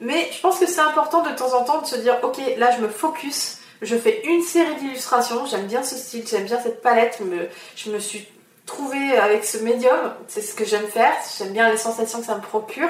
Mais 0.00 0.28
je 0.32 0.40
pense 0.40 0.58
que 0.58 0.66
c'est 0.66 0.80
important 0.80 1.22
de 1.22 1.30
temps 1.30 1.54
en 1.54 1.64
temps 1.64 1.80
de 1.80 1.86
se 1.86 1.96
dire 1.96 2.16
ok 2.22 2.38
là 2.56 2.70
je 2.76 2.80
me 2.82 2.88
focus, 2.88 3.58
je 3.82 3.96
fais 3.96 4.22
une 4.24 4.42
série 4.42 4.74
d'illustrations, 4.76 5.46
j'aime 5.46 5.66
bien 5.66 5.82
ce 5.82 5.96
style, 5.96 6.26
j'aime 6.26 6.44
bien 6.44 6.60
cette 6.60 6.82
palette, 6.82 7.20
me- 7.20 7.48
je 7.76 7.90
me 7.90 7.98
suis 7.98 8.26
trouvée 8.66 9.16
avec 9.18 9.44
ce 9.44 9.58
médium, 9.58 10.14
c'est 10.26 10.40
ce 10.42 10.54
que 10.54 10.64
j'aime 10.64 10.86
faire, 10.86 11.12
j'aime 11.38 11.52
bien 11.52 11.70
les 11.70 11.76
sensations 11.76 12.20
que 12.20 12.26
ça 12.26 12.34
me 12.36 12.40
procure. 12.40 12.88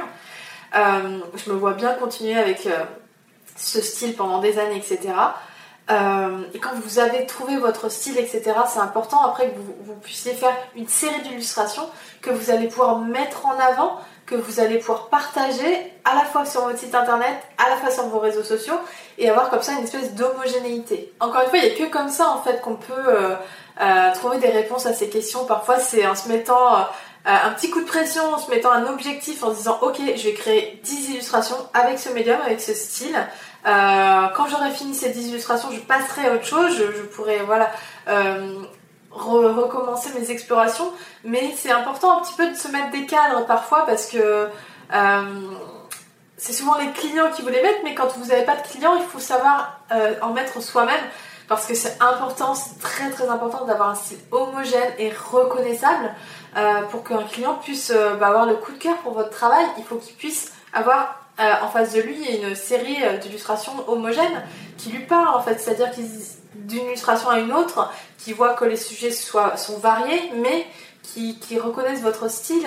Euh, 0.77 1.19
je 1.35 1.51
me 1.51 1.57
vois 1.57 1.73
bien 1.75 1.95
continuer 1.95 2.37
avec 2.39 2.67
euh, 2.67 2.85
ce 3.57 3.81
style 3.81 4.15
pendant 4.17 4.39
des 4.39 4.59
années, 4.59 4.77
etc. 4.77 4.99
Euh, 5.91 6.43
et 6.55 6.59
quand 6.59 6.75
vous 6.83 6.99
avez 6.99 7.27
trouvé 7.27 7.57
votre 7.59 7.89
style, 7.91 8.19
etc., 8.19 8.43
c'est 8.73 8.79
important 8.81 9.23
après 9.23 9.51
que 9.51 9.57
vous, 9.57 9.75
vous 9.85 9.95
puissiez 9.97 10.33
faire 10.33 10.57
une 10.75 10.89
série 10.89 11.21
d'illustrations 11.23 11.89
que 12.23 12.31
vous 12.31 12.51
allez 12.51 12.69
pouvoir 12.69 12.99
mettre 13.01 13.45
en 13.47 13.59
avant, 13.59 14.01
que 14.27 14.35
vous 14.35 14.61
allez 14.61 14.79
pouvoir 14.79 15.09
partager 15.09 15.93
à 16.05 16.15
la 16.15 16.25
fois 16.25 16.45
sur 16.45 16.63
votre 16.63 16.79
site 16.79 16.95
internet, 16.95 17.35
à 17.59 17.69
la 17.69 17.77
fois 17.77 17.91
sur 17.91 18.05
vos 18.05 18.19
réseaux 18.19 18.43
sociaux 18.43 18.79
et 19.19 19.29
avoir 19.29 19.51
comme 19.51 19.63
ça 19.63 19.73
une 19.73 19.85
espèce 19.85 20.15
d'homogénéité. 20.15 21.13
Encore 21.21 21.43
une 21.43 21.49
fois, 21.49 21.59
il 21.59 21.65
n'y 21.65 21.83
a 21.83 21.87
que 21.87 21.91
comme 21.91 22.09
ça 22.09 22.31
en 22.31 22.43
fait 22.43 22.61
qu'on 22.61 22.77
peut 22.77 22.93
euh, 22.93 23.35
euh, 23.81 24.15
trouver 24.15 24.39
des 24.39 24.49
réponses 24.49 24.87
à 24.87 24.95
ces 24.95 25.09
questions. 25.09 25.45
Parfois, 25.45 25.79
c'est 25.79 26.07
en 26.07 26.15
se 26.15 26.29
mettant 26.29 26.77
euh, 26.77 26.83
un 27.27 27.51
petit 27.51 27.71
coup 27.71 27.81
de 27.81 27.87
pression, 27.87 28.23
en 28.35 28.39
se 28.39 28.51
mettant 28.51 28.73
un 28.73 28.87
objectif, 28.87 29.43
en 29.43 29.51
se 29.53 29.59
disant 29.59 29.79
ok, 29.83 29.99
je 30.17 30.23
vais 30.23 30.35
créer 30.35 30.81
10 30.83 31.11
illustrations 31.11 31.57
avec 31.75 31.99
ce 31.99 32.09
médium, 32.11 32.41
avec 32.45 32.61
ce 32.61 32.75
style. 32.75 33.17
Quand 33.65 34.47
j'aurai 34.51 34.71
fini 34.73 34.95
ces 34.95 35.09
10 35.09 35.29
illustrations, 35.29 35.71
je 35.73 35.81
passerai 35.81 36.29
à 36.29 36.35
autre 36.35 36.45
chose, 36.45 36.77
je, 36.77 36.85
je 36.85 37.03
pourrai 37.03 37.39
voilà 37.47 37.71
re- 39.15 39.55
recommencer 39.55 40.11
mes 40.19 40.31
explorations. 40.31 40.91
Mais 41.25 41.55
c'est 41.57 41.71
important 41.71 42.19
un 42.19 42.23
petit 42.23 42.35
peu 42.35 42.49
de 42.51 42.55
se 42.57 42.69
mettre 42.69 42.91
des 42.91 43.07
cadres 43.07 43.47
parfois 43.47 43.87
parce 43.87 44.07
que 44.07 44.49
euh, 44.93 45.23
c'est 46.37 46.53
souvent 46.53 46.77
les 46.77 46.91
clients 46.91 47.31
qui 47.35 47.43
vous 47.43 47.49
les 47.49 47.63
mettent, 47.63 47.83
mais 47.85 47.95
quand 47.95 48.09
vous 48.17 48.27
n'avez 48.27 48.45
pas 48.45 48.57
de 48.57 48.63
clients, 48.63 48.97
il 48.97 49.05
faut 49.05 49.21
savoir 49.21 49.81
euh, 49.93 50.15
en 50.21 50.31
mettre 50.31 50.61
soi-même 50.61 51.01
parce 51.49 51.67
que 51.67 51.75
c'est 51.75 51.97
important, 52.01 52.55
c'est 52.55 52.81
très 52.81 53.11
très 53.11 53.29
important 53.29 53.65
d'avoir 53.65 53.91
un 53.91 53.95
style 53.95 54.19
homogène 54.31 54.93
et 54.99 55.11
reconnaissable 55.11 56.13
euh, 56.57 56.83
pour 56.91 57.05
qu'un 57.05 57.23
client 57.23 57.55
puisse 57.63 57.93
bah, 58.19 58.29
avoir 58.29 58.47
le 58.47 58.55
coup 58.55 58.73
de 58.73 58.79
cœur 58.79 58.97
pour 58.99 59.13
votre 59.13 59.31
travail. 59.31 59.65
Il 59.79 59.85
faut 59.85 59.97
qu'il 59.97 60.17
puisse 60.17 60.53
avoir 60.73 61.24
en 61.39 61.69
face 61.69 61.93
de 61.93 62.01
lui 62.01 62.25
une 62.37 62.55
série 62.55 62.99
d'illustrations 63.21 63.73
homogènes 63.89 64.43
qui 64.79 64.91
lui 64.91 65.05
parlent 65.05 65.35
en 65.35 65.43
fait, 65.43 65.59
c'est-à-dire 65.59 65.91
d'une 66.55 66.87
illustration 66.87 67.29
à 67.29 67.39
une 67.41 67.53
autre, 67.53 67.91
qui 68.19 68.33
voit 68.33 68.55
que 68.55 68.65
les 68.65 68.77
sujets 68.77 69.11
soient, 69.11 69.57
sont 69.57 69.79
variés, 69.79 70.31
mais 70.37 70.67
qui, 71.03 71.59
reconnaissent 71.59 72.03
votre 72.03 72.29
style. 72.29 72.67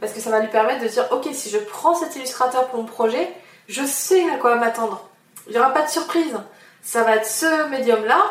Parce 0.00 0.12
que 0.12 0.20
ça 0.20 0.30
va 0.30 0.40
lui 0.40 0.48
permettre 0.48 0.82
de 0.82 0.88
dire 0.88 1.06
ok 1.12 1.28
si 1.32 1.50
je 1.50 1.58
prends 1.58 1.94
cet 1.94 2.16
illustrateur 2.16 2.68
pour 2.68 2.80
mon 2.80 2.86
projet 2.86 3.32
je 3.68 3.84
sais 3.84 4.28
à 4.30 4.36
quoi 4.36 4.56
m'attendre. 4.56 5.08
Il 5.46 5.52
n'y 5.52 5.58
aura 5.58 5.70
pas 5.70 5.82
de 5.82 5.88
surprise. 5.88 6.36
Ça 6.82 7.02
va 7.02 7.16
être 7.16 7.26
ce 7.26 7.68
médium 7.68 8.04
là 8.04 8.22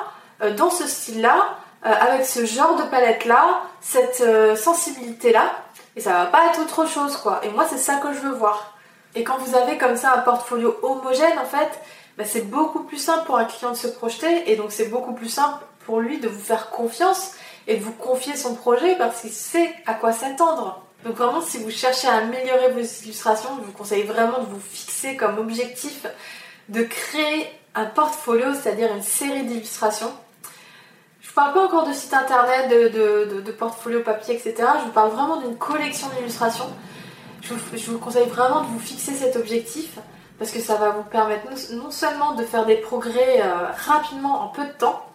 euh, 0.41 0.54
dans 0.54 0.69
ce 0.69 0.88
style 0.88 1.22
là 1.22 1.58
euh, 1.86 1.89
avec 1.89 2.26
ce 2.26 2.46
genre 2.46 2.76
de 2.76 2.84
palette 2.84 3.26
là 3.26 3.62
cette 3.82 4.22
euh, 4.22 4.56
sensibilité 4.56 5.32
là 5.32 5.52
et 5.96 6.02
ça 6.02 6.12
va 6.12 6.26
pas 6.28 6.46
être 6.48 6.62
autre 6.62 6.88
chose 6.88 7.17
quoi. 7.17 7.41
Et 7.43 7.50
moi 7.50 7.65
c'est 7.69 7.78
ça 7.78 7.96
que 7.96 8.13
je 8.13 8.19
veux 8.19 8.34
voir 8.34 8.73
et 9.15 9.23
quand 9.23 9.38
vous 9.38 9.56
avez 9.56 9.78
comme 9.78 9.95
ça 9.95 10.13
un 10.15 10.19
portfolio 10.19 10.78
homogène 10.82 11.38
en 11.39 11.45
fait 11.45 11.69
bah, 12.17 12.26
c'est 12.26 12.47
beaucoup 12.49 12.84
plus 12.84 12.97
simple 12.97 13.26
pour 13.26 13.38
un 13.38 13.45
client 13.45 13.71
de 13.71 13.78
se 13.78 13.88
projeter 13.88 14.52
et 14.52 14.56
donc 14.56 14.71
c'est 14.71 14.89
beaucoup 14.89 15.13
plus 15.13 15.30
simple 15.30 15.63
pour 15.86 15.99
lui 15.99 16.19
de 16.19 16.28
vous 16.28 16.39
faire 16.39 16.69
confiance 16.69 17.32
et 17.67 17.78
de 17.78 17.84
vous 17.84 17.93
confier 17.93 18.36
son 18.36 18.56
projet 18.56 18.95
parce 18.97 19.21
qu'il 19.21 19.32
sait 19.32 19.73
à 19.86 19.93
quoi 19.93 20.12
s'attendre. 20.12 20.84
Donc 21.06 21.15
vraiment, 21.15 21.41
si 21.41 21.58
vous 21.58 21.69
cherchez 21.69 22.08
à 22.08 22.17
améliorer 22.17 22.71
vos 22.71 22.80
illustrations, 22.80 23.49
je 23.60 23.65
vous 23.65 23.71
conseille 23.71 24.04
vraiment 24.04 24.39
de 24.39 24.45
vous 24.45 24.60
fixer 24.60 25.17
comme 25.17 25.38
objectif 25.38 26.06
de 26.69 26.84
créer 26.84 27.47
un 27.76 27.86
portfolio, 27.86 28.54
c'est-à-dire 28.54 28.93
une 28.93 29.02
série 29.02 29.43
d'illustrations. 29.43 30.12
Je 31.21 31.28
vous 31.28 31.34
parle 31.34 31.54
pas 31.54 31.65
encore 31.65 31.88
de 31.88 31.93
site 31.93 32.13
internet, 32.13 32.69
de, 32.69 33.52
portfolio 33.52 34.02
papier, 34.02 34.36
etc. 34.36 34.56
Je 34.80 34.86
vous 34.86 34.91
parle 34.91 35.12
vraiment 35.12 35.38
d'une 35.38 35.58
collection 35.58 36.08
d'illustrations. 36.15 36.69
Je 37.44 37.92
vous, 37.92 38.00
conseille 38.00 38.28
vraiment 38.28 38.62
de 38.62 38.68
vous 38.68 38.80
fixer 38.80 39.14
cet 39.14 39.36
objectif 39.36 39.98
parce 40.40 40.52
que 40.52 40.60
ça 40.60 40.76
va 40.76 40.92
vous 40.92 41.04
permettre 41.04 41.44
non, 41.74 41.92
seulement 41.92 42.36
de 42.36 42.44
faire 42.44 42.66
des 42.66 42.78
progrès 42.78 43.42
euh, 43.42 43.68
rapidement 43.86 44.44
en 44.44 44.48
peu 44.48 44.64
de 44.64 44.72
temps, 44.72 45.06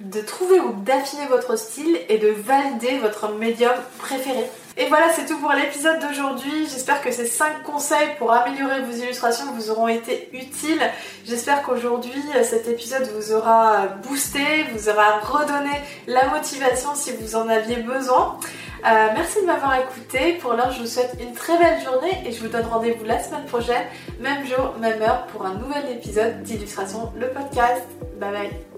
de 0.00 0.20
trouver 0.20 0.58
ou 0.60 0.72
d'affiner 0.72 1.26
votre 1.26 1.56
style 1.56 1.98
et 2.08 2.18
de 2.18 2.28
valider 2.28 2.98
votre 2.98 3.28
médium 3.32 3.74
préféré. 3.98 4.44
Et 4.78 4.86
voilà, 4.88 5.10
c'est 5.10 5.24
tout 5.24 5.38
pour 5.38 5.52
l'épisode 5.52 6.00
d'aujourd'hui. 6.00 6.66
J'espère 6.70 7.00
que 7.00 7.10
ces 7.10 7.24
5 7.24 7.62
conseils 7.62 8.08
pour 8.18 8.30
améliorer 8.32 8.82
vos 8.82 8.92
illustrations 8.92 9.46
vous 9.54 9.70
auront 9.70 9.88
été 9.88 10.28
utiles. 10.34 10.82
J'espère 11.24 11.62
qu'aujourd'hui, 11.62 12.22
cet 12.42 12.68
épisode 12.68 13.08
vous 13.16 13.32
aura 13.32 13.86
boosté, 14.06 14.64
vous 14.74 14.90
aura 14.90 15.18
redonné 15.20 15.70
la 16.06 16.28
motivation 16.28 16.94
si 16.94 17.12
vous 17.12 17.36
en 17.36 17.48
aviez 17.48 17.76
besoin. 17.76 18.38
Euh, 18.84 19.08
merci 19.14 19.40
de 19.40 19.46
m'avoir 19.46 19.80
écouté. 19.80 20.34
Pour 20.34 20.52
l'heure, 20.52 20.70
je 20.70 20.80
vous 20.80 20.86
souhaite 20.86 21.16
une 21.20 21.32
très 21.32 21.56
belle 21.56 21.82
journée 21.82 22.22
et 22.26 22.32
je 22.32 22.40
vous 22.40 22.48
donne 22.48 22.66
rendez-vous 22.66 23.04
la 23.04 23.22
semaine 23.22 23.46
prochaine, 23.46 23.84
même 24.20 24.46
jour, 24.46 24.74
même 24.78 25.00
heure, 25.00 25.26
pour 25.28 25.46
un 25.46 25.54
nouvel 25.54 25.90
épisode 25.90 26.42
d'Illustration, 26.42 27.12
le 27.18 27.28
podcast. 27.28 27.82
Bye 28.20 28.32
bye 28.32 28.75